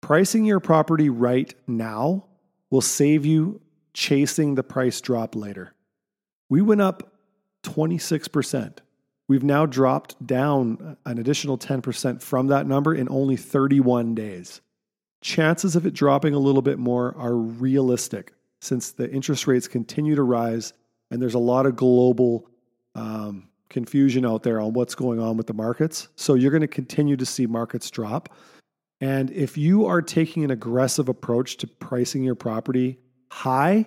pricing 0.00 0.44
your 0.44 0.58
property 0.58 1.08
right 1.08 1.54
now 1.68 2.26
will 2.68 2.80
save 2.80 3.24
you 3.24 3.60
chasing 3.94 4.56
the 4.56 4.64
price 4.64 5.00
drop 5.00 5.36
later. 5.36 5.72
We 6.48 6.62
went 6.62 6.80
up 6.80 7.12
26%. 7.62 8.78
We've 9.28 9.44
now 9.44 9.66
dropped 9.66 10.26
down 10.26 10.96
an 11.06 11.18
additional 11.18 11.56
10% 11.56 12.22
from 12.22 12.48
that 12.48 12.66
number 12.66 12.92
in 12.92 13.08
only 13.08 13.36
31 13.36 14.16
days. 14.16 14.60
Chances 15.20 15.76
of 15.76 15.86
it 15.86 15.94
dropping 15.94 16.34
a 16.34 16.38
little 16.40 16.62
bit 16.62 16.78
more 16.78 17.14
are 17.16 17.36
realistic 17.36 18.32
since 18.60 18.90
the 18.90 19.08
interest 19.10 19.46
rates 19.46 19.68
continue 19.68 20.16
to 20.16 20.22
rise 20.24 20.72
and 21.10 21.22
there's 21.22 21.34
a 21.34 21.38
lot 21.38 21.66
of 21.66 21.76
global 21.76 22.48
um, 22.96 23.47
confusion 23.70 24.24
out 24.24 24.42
there 24.42 24.60
on 24.60 24.72
what's 24.72 24.94
going 24.94 25.20
on 25.20 25.36
with 25.36 25.46
the 25.46 25.54
markets. 25.54 26.08
So 26.16 26.34
you're 26.34 26.50
going 26.50 26.62
to 26.62 26.68
continue 26.68 27.16
to 27.16 27.26
see 27.26 27.46
markets 27.46 27.90
drop. 27.90 28.34
And 29.00 29.30
if 29.30 29.56
you 29.56 29.86
are 29.86 30.02
taking 30.02 30.44
an 30.44 30.50
aggressive 30.50 31.08
approach 31.08 31.56
to 31.58 31.66
pricing 31.66 32.22
your 32.22 32.34
property 32.34 32.98
high, 33.30 33.86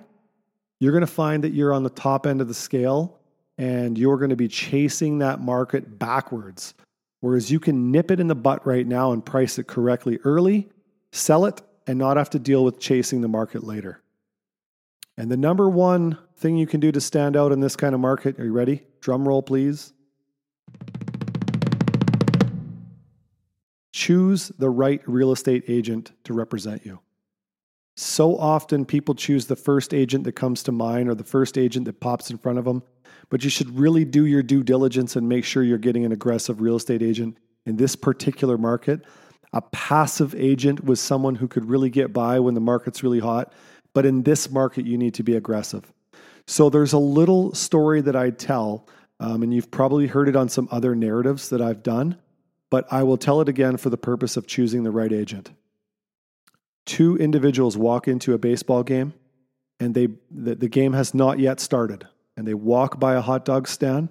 you're 0.79 0.93
going 0.93 1.01
to 1.01 1.07
find 1.07 1.43
that 1.43 1.53
you're 1.53 1.73
on 1.73 1.83
the 1.83 1.89
top 1.89 2.25
end 2.25 2.41
of 2.41 2.47
the 2.47 2.53
scale 2.53 3.19
and 3.57 3.97
you're 3.97 4.17
going 4.17 4.29
to 4.29 4.35
be 4.35 4.47
chasing 4.47 5.19
that 5.19 5.39
market 5.39 5.99
backwards. 5.99 6.73
Whereas 7.19 7.51
you 7.51 7.59
can 7.59 7.91
nip 7.91 8.09
it 8.09 8.19
in 8.19 8.27
the 8.27 8.35
butt 8.35 8.65
right 8.65 8.87
now 8.87 9.11
and 9.11 9.23
price 9.23 9.59
it 9.59 9.67
correctly 9.67 10.17
early, 10.23 10.69
sell 11.11 11.45
it, 11.45 11.61
and 11.85 11.99
not 11.99 12.17
have 12.17 12.29
to 12.31 12.39
deal 12.39 12.63
with 12.63 12.79
chasing 12.79 13.21
the 13.21 13.27
market 13.27 13.63
later. 13.63 14.01
And 15.17 15.29
the 15.29 15.37
number 15.37 15.69
one 15.69 16.17
thing 16.41 16.57
you 16.57 16.67
can 16.67 16.79
do 16.79 16.91
to 16.91 16.99
stand 16.99 17.37
out 17.37 17.51
in 17.51 17.59
this 17.59 17.75
kind 17.75 17.95
of 17.95 18.01
market, 18.01 18.39
are 18.39 18.45
you 18.45 18.51
ready? 18.51 18.83
Drum 18.99 19.27
roll, 19.27 19.41
please. 19.41 19.93
Choose 23.93 24.49
the 24.57 24.69
right 24.69 25.01
real 25.05 25.31
estate 25.31 25.63
agent 25.67 26.11
to 26.23 26.33
represent 26.33 26.85
you. 26.85 26.99
So 27.95 28.37
often 28.37 28.85
people 28.85 29.15
choose 29.15 29.45
the 29.45 29.55
first 29.55 29.93
agent 29.93 30.23
that 30.23 30.31
comes 30.31 30.63
to 30.63 30.71
mind 30.71 31.09
or 31.09 31.15
the 31.15 31.23
first 31.23 31.57
agent 31.57 31.85
that 31.85 31.99
pops 31.99 32.31
in 32.31 32.37
front 32.37 32.57
of 32.57 32.65
them 32.65 32.83
but 33.31 33.45
you 33.45 33.49
should 33.49 33.79
really 33.79 34.05
do 34.05 34.25
your 34.25 34.43
due 34.43 34.61
diligence 34.61 35.15
and 35.15 35.27
make 35.27 35.45
sure 35.45 35.63
you're 35.63 35.77
getting 35.79 36.05
an 36.05 36.11
aggressive 36.11 36.61
real 36.61 36.75
estate 36.75 37.01
agent 37.01 37.37
in 37.65 37.77
this 37.77 37.95
particular 37.95 38.57
market. 38.57 39.05
A 39.53 39.61
passive 39.61 40.35
agent 40.35 40.83
was 40.83 40.99
someone 40.99 41.35
who 41.35 41.47
could 41.47 41.65
really 41.65 41.89
get 41.89 42.13
by 42.13 42.39
when 42.39 42.53
the 42.53 42.61
market's 42.61 43.03
really 43.03 43.19
hot, 43.19 43.53
but 43.93 44.05
in 44.05 44.23
this 44.23 44.51
market, 44.51 44.85
you 44.85 44.97
need 44.97 45.13
to 45.15 45.23
be 45.23 45.35
aggressive. 45.35 45.91
So 46.47 46.69
there's 46.69 46.93
a 46.93 46.99
little 46.99 47.53
story 47.53 48.01
that 48.01 48.15
I 48.15 48.29
tell, 48.31 48.87
um, 49.19 49.43
and 49.43 49.53
you've 49.53 49.71
probably 49.71 50.07
heard 50.07 50.27
it 50.27 50.35
on 50.35 50.49
some 50.49 50.67
other 50.71 50.95
narratives 50.95 51.49
that 51.49 51.61
I've 51.61 51.83
done, 51.83 52.17
but 52.69 52.91
I 52.91 53.03
will 53.03 53.17
tell 53.17 53.41
it 53.41 53.49
again 53.49 53.77
for 53.77 53.89
the 53.89 53.97
purpose 53.97 54.37
of 54.37 54.47
choosing 54.47 54.83
the 54.83 54.91
right 54.91 55.11
agent. 55.11 55.51
Two 56.85 57.15
individuals 57.17 57.77
walk 57.77 58.07
into 58.07 58.33
a 58.33 58.37
baseball 58.37 58.83
game, 58.83 59.13
and 59.79 59.93
they 59.93 60.07
the, 60.29 60.55
the 60.55 60.69
game 60.69 60.93
has 60.93 61.13
not 61.13 61.39
yet 61.39 61.59
started 61.59 62.07
and 62.37 62.47
they 62.47 62.53
walk 62.53 62.99
by 62.99 63.13
a 63.13 63.21
hot 63.21 63.45
dog 63.45 63.67
stand. 63.67 64.09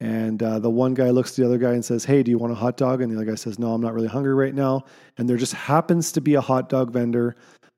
And 0.00 0.42
uh, 0.42 0.58
the 0.58 0.70
one 0.70 0.94
guy 0.94 1.10
looks 1.10 1.32
at 1.32 1.36
the 1.36 1.44
other 1.44 1.58
guy 1.58 1.72
and 1.72 1.84
says, 1.84 2.04
Hey, 2.04 2.22
do 2.22 2.30
you 2.30 2.38
want 2.38 2.52
a 2.52 2.56
hot 2.56 2.76
dog? 2.76 3.02
And 3.02 3.12
the 3.12 3.16
other 3.16 3.26
guy 3.26 3.34
says, 3.34 3.58
No, 3.58 3.72
I'm 3.72 3.82
not 3.82 3.92
really 3.94 4.08
hungry 4.08 4.34
right 4.34 4.54
now. 4.54 4.84
And 5.18 5.28
there 5.28 5.36
just 5.36 5.52
happens 5.52 6.10
to 6.12 6.20
be 6.20 6.34
a 6.34 6.40
hot 6.40 6.68
dog 6.68 6.90
vendor 6.90 7.36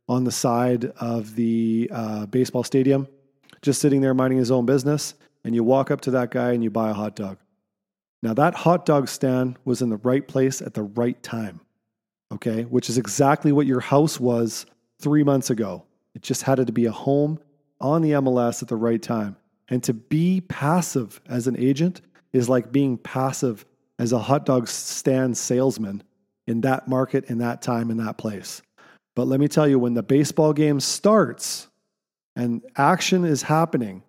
on 0.09 0.24
the 0.24 0.31
side 0.31 0.87
of 0.96 1.35
the 1.35 1.90
uh, 1.92 2.26
baseball 2.26 2.62
stadium, 2.62 3.09
just 3.62 3.81
sitting 3.81 4.01
there 4.01 4.14
minding 4.14 4.38
his 4.38 4.51
own 4.51 4.66
business. 4.66 5.14
And 5.44 5.55
you 5.55 5.64
walk 5.64 5.90
up 5.90 6.01
to 6.03 6.12
that 6.12 6.31
guy 6.31 6.53
and 6.53 6.62
you 6.62 6.70
buy 6.70 6.90
a 6.90 6.94
hot 6.94 7.16
dog. 7.16 7.38
Now, 8.22 8.35
that 8.35 8.55
hot 8.55 8.87
dog 8.87 9.09
stand 9.09 9.57
was 9.64 9.83
in 9.83 9.88
the 9.88 9.96
right 9.96 10.27
place 10.27 10.62
at 10.62 10.75
the 10.75 10.83
right 10.83 11.20
time, 11.22 11.61
okay? 12.33 12.62
Which 12.62 12.88
is 12.88 12.98
exactly 12.98 13.51
what 13.51 13.66
your 13.66 13.81
house 13.81 14.20
was 14.20 14.66
three 15.01 15.25
months 15.25 15.51
ago. 15.51 15.85
It 16.14 16.22
just 16.22 16.42
had 16.42 16.64
to 16.64 16.72
be 16.72 16.87
a 16.87 16.92
home 16.92 17.40
on 17.81 18.03
the 18.03 18.12
MLS 18.12 18.62
at 18.62 18.68
the 18.68 18.77
right 18.77 19.03
time. 19.03 19.37
And 19.68 19.83
to 19.85 19.92
be 19.92 20.42
passive 20.42 21.20
as 21.29 21.48
an 21.48 21.57
agent 21.59 22.03
is 22.33 22.48
like 22.48 22.70
being 22.70 22.96
passive 22.96 23.64
as 23.98 24.12
a 24.12 24.18
hot 24.18 24.46
dog 24.46 24.68
stand 24.68 25.37
salesman 25.37 26.03
in 26.46 26.61
that 26.61 26.87
market, 26.87 27.25
in 27.25 27.38
that 27.38 27.62
time, 27.62 27.90
in 27.90 27.96
that 27.98 28.18
place. 28.18 28.62
But 29.14 29.27
let 29.27 29.40
me 29.40 29.48
tell 29.48 29.68
you, 29.68 29.79
when 29.79 29.94
the 29.94 30.03
baseball 30.03 30.53
game 30.53 30.81
starts 30.81 31.68
and 32.37 32.62
action 32.77 33.25
is 33.25 33.42
happening, 33.42 34.03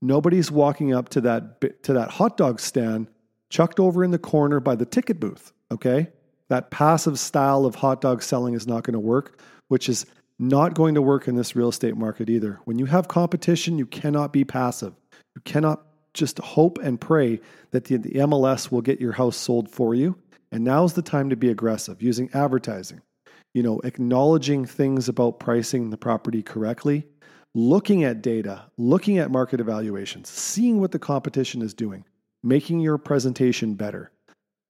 nobody's 0.00 0.50
walking 0.50 0.94
up 0.94 1.08
to 1.10 1.20
that, 1.22 1.82
to 1.82 1.92
that 1.92 2.10
hot 2.10 2.36
dog 2.36 2.60
stand 2.60 3.08
chucked 3.50 3.80
over 3.80 4.04
in 4.04 4.12
the 4.12 4.18
corner 4.18 4.60
by 4.60 4.76
the 4.76 4.86
ticket 4.86 5.20
booth, 5.20 5.52
okay? 5.70 6.08
That 6.48 6.70
passive 6.70 7.18
style 7.18 7.66
of 7.66 7.74
hot 7.74 8.00
dog 8.00 8.22
selling 8.22 8.54
is 8.54 8.66
not 8.66 8.84
going 8.84 8.94
to 8.94 9.00
work, 9.00 9.40
which 9.68 9.88
is 9.88 10.06
not 10.38 10.74
going 10.74 10.94
to 10.94 11.02
work 11.02 11.28
in 11.28 11.36
this 11.36 11.54
real 11.54 11.68
estate 11.68 11.96
market 11.96 12.30
either. 12.30 12.60
When 12.64 12.78
you 12.78 12.86
have 12.86 13.08
competition, 13.08 13.76
you 13.76 13.86
cannot 13.86 14.32
be 14.32 14.44
passive. 14.44 14.94
You 15.34 15.42
cannot 15.44 15.82
just 16.14 16.38
hope 16.38 16.78
and 16.78 17.00
pray 17.00 17.40
that 17.72 17.84
the, 17.84 17.98
the 17.98 18.10
MLS 18.10 18.70
will 18.70 18.80
get 18.80 19.00
your 19.00 19.12
house 19.12 19.36
sold 19.36 19.68
for 19.68 19.94
you. 19.94 20.16
And 20.50 20.64
now's 20.64 20.94
the 20.94 21.02
time 21.02 21.30
to 21.30 21.36
be 21.36 21.50
aggressive 21.50 22.02
using 22.02 22.30
advertising, 22.34 23.02
you 23.54 23.62
know, 23.62 23.80
acknowledging 23.84 24.64
things 24.64 25.08
about 25.08 25.38
pricing 25.38 25.90
the 25.90 25.96
property 25.96 26.42
correctly, 26.42 27.06
looking 27.54 28.04
at 28.04 28.22
data, 28.22 28.64
looking 28.76 29.18
at 29.18 29.30
market 29.30 29.60
evaluations, 29.60 30.28
seeing 30.28 30.80
what 30.80 30.92
the 30.92 30.98
competition 30.98 31.62
is 31.62 31.74
doing, 31.74 32.04
making 32.42 32.80
your 32.80 32.98
presentation 32.98 33.74
better, 33.74 34.10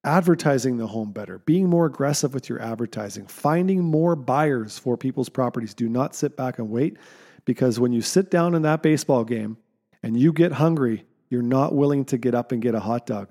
advertising 0.03 0.77
the 0.77 0.87
home 0.87 1.11
better, 1.11 1.39
being 1.39 1.69
more 1.69 1.85
aggressive 1.85 2.33
with 2.33 2.49
your 2.49 2.61
advertising, 2.61 3.27
finding 3.27 3.83
more 3.83 4.15
buyers 4.15 4.79
for 4.79 4.97
people's 4.97 5.29
properties. 5.29 5.73
Do 5.73 5.87
not 5.87 6.15
sit 6.15 6.35
back 6.35 6.57
and 6.57 6.69
wait 6.69 6.97
because 7.45 7.79
when 7.79 7.91
you 7.91 8.01
sit 8.01 8.31
down 8.31 8.55
in 8.55 8.63
that 8.63 8.81
baseball 8.81 9.23
game 9.23 9.57
and 10.01 10.19
you 10.19 10.33
get 10.33 10.53
hungry, 10.53 11.05
you're 11.29 11.41
not 11.41 11.75
willing 11.75 12.03
to 12.05 12.17
get 12.17 12.35
up 12.35 12.51
and 12.51 12.61
get 12.61 12.75
a 12.75 12.79
hot 12.79 13.05
dog. 13.05 13.29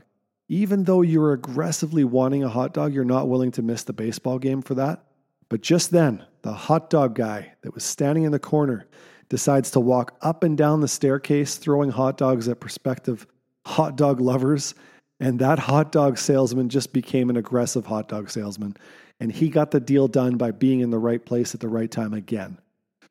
Even 0.49 0.85
though 0.85 1.03
you're 1.03 1.33
aggressively 1.33 2.03
wanting 2.03 2.43
a 2.43 2.49
hot 2.49 2.73
dog, 2.73 2.93
you're 2.93 3.05
not 3.05 3.29
willing 3.29 3.53
to 3.53 3.63
miss 3.63 3.85
the 3.85 3.93
baseball 3.93 4.39
game 4.39 4.63
for 4.63 4.75
that. 4.75 5.05
But 5.49 5.61
just 5.61 5.91
then, 5.91 6.25
the 6.43 6.53
hot 6.53 6.91
dog 6.91 7.15
guy 7.15 7.55
that 7.63 7.75
was 7.75 7.85
standing 7.85 8.25
in 8.25 8.33
the 8.33 8.39
corner 8.39 8.87
decides 9.31 9.71
to 9.71 9.81
walk 9.81 10.15
up 10.21 10.43
and 10.43 10.59
down 10.59 10.81
the 10.81 10.89
staircase, 10.89 11.57
throwing 11.57 11.89
hot 11.89 12.19
dogs 12.19 12.49
at 12.49 12.61
prospective 12.61 13.27
hot 13.65 13.97
dog 13.97 14.21
lovers. 14.21 14.75
And 15.21 15.39
that 15.39 15.59
hot 15.59 15.93
dog 15.93 16.19
salesman 16.19 16.69
just 16.69 16.93
became 16.93 17.31
an 17.31 17.37
aggressive 17.37 17.87
hot 17.87 18.09
dog 18.09 18.29
salesman. 18.29 18.77
And 19.21 19.33
he 19.33 19.49
got 19.49 19.71
the 19.71 19.81
deal 19.81 20.09
done 20.09 20.37
by 20.37 20.51
being 20.51 20.81
in 20.81 20.91
the 20.91 20.99
right 20.99 21.25
place 21.25 21.55
at 21.55 21.61
the 21.61 21.69
right 21.69 21.91
time 21.91 22.13
again. 22.13 22.59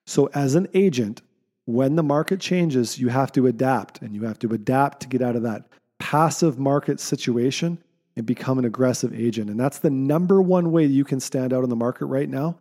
So, 0.06 0.28
as 0.34 0.56
an 0.56 0.68
agent, 0.74 1.22
when 1.66 1.96
the 1.96 2.04
market 2.04 2.40
changes, 2.40 2.98
you 2.98 3.10
have 3.10 3.32
to 3.34 3.46
adapt 3.46 4.02
and 4.02 4.16
you 4.16 4.24
have 4.24 4.40
to 4.40 4.54
adapt 4.54 5.02
to 5.02 5.08
get 5.08 5.22
out 5.22 5.36
of 5.36 5.44
that 5.44 5.66
passive 6.00 6.58
market 6.58 7.00
situation 7.00 7.78
and 8.16 8.26
become 8.26 8.58
an 8.58 8.66
aggressive 8.66 9.14
agent. 9.14 9.52
And 9.52 9.60
that's 9.60 9.80
the 9.80 9.92
number 9.92 10.42
one 10.42 10.72
way 10.72 10.86
you 10.86 11.06
can 11.06 11.20
stand 11.20 11.54
out 11.54 11.64
in 11.64 11.70
the 11.70 11.76
market 11.76 12.08
right 12.08 12.28
now 12.28 12.58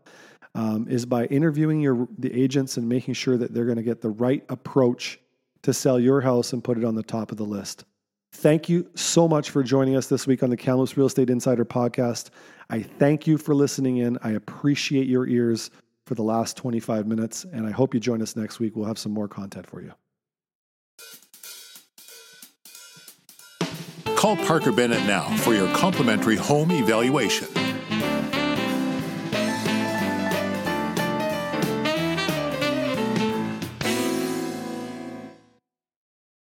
um, 0.54 0.86
is 0.88 1.06
by 1.06 1.26
interviewing 1.26 1.80
your 1.80 2.08
the 2.18 2.32
agents 2.32 2.76
and 2.76 2.88
making 2.88 3.14
sure 3.14 3.36
that 3.36 3.54
they're 3.54 3.64
going 3.64 3.76
to 3.76 3.82
get 3.82 4.00
the 4.00 4.10
right 4.10 4.44
approach 4.48 5.20
to 5.62 5.72
sell 5.72 5.98
your 5.98 6.20
house 6.20 6.52
and 6.52 6.62
put 6.62 6.78
it 6.78 6.84
on 6.84 6.94
the 6.94 7.02
top 7.02 7.30
of 7.30 7.36
the 7.36 7.44
list. 7.44 7.84
Thank 8.32 8.68
you 8.68 8.88
so 8.94 9.26
much 9.26 9.50
for 9.50 9.62
joining 9.62 9.96
us 9.96 10.06
this 10.06 10.26
week 10.26 10.42
on 10.42 10.50
the 10.50 10.56
Kamloops 10.56 10.96
Real 10.96 11.06
Estate 11.06 11.30
Insider 11.30 11.64
podcast. 11.64 12.30
I 12.70 12.82
thank 12.82 13.26
you 13.26 13.38
for 13.38 13.54
listening 13.54 13.98
in. 13.98 14.18
I 14.22 14.32
appreciate 14.32 15.06
your 15.06 15.26
ears 15.26 15.70
for 16.06 16.14
the 16.14 16.22
last 16.22 16.56
25 16.56 17.06
minutes. 17.06 17.46
And 17.52 17.66
I 17.66 17.70
hope 17.70 17.94
you 17.94 18.00
join 18.00 18.22
us 18.22 18.36
next 18.36 18.60
week. 18.60 18.76
We'll 18.76 18.86
have 18.86 18.98
some 18.98 19.12
more 19.12 19.28
content 19.28 19.66
for 19.66 19.82
you. 19.82 19.92
Call 24.16 24.36
Parker 24.36 24.72
Bennett 24.72 25.04
now 25.06 25.34
for 25.38 25.54
your 25.54 25.72
complimentary 25.74 26.36
home 26.36 26.72
evaluation. 26.72 27.67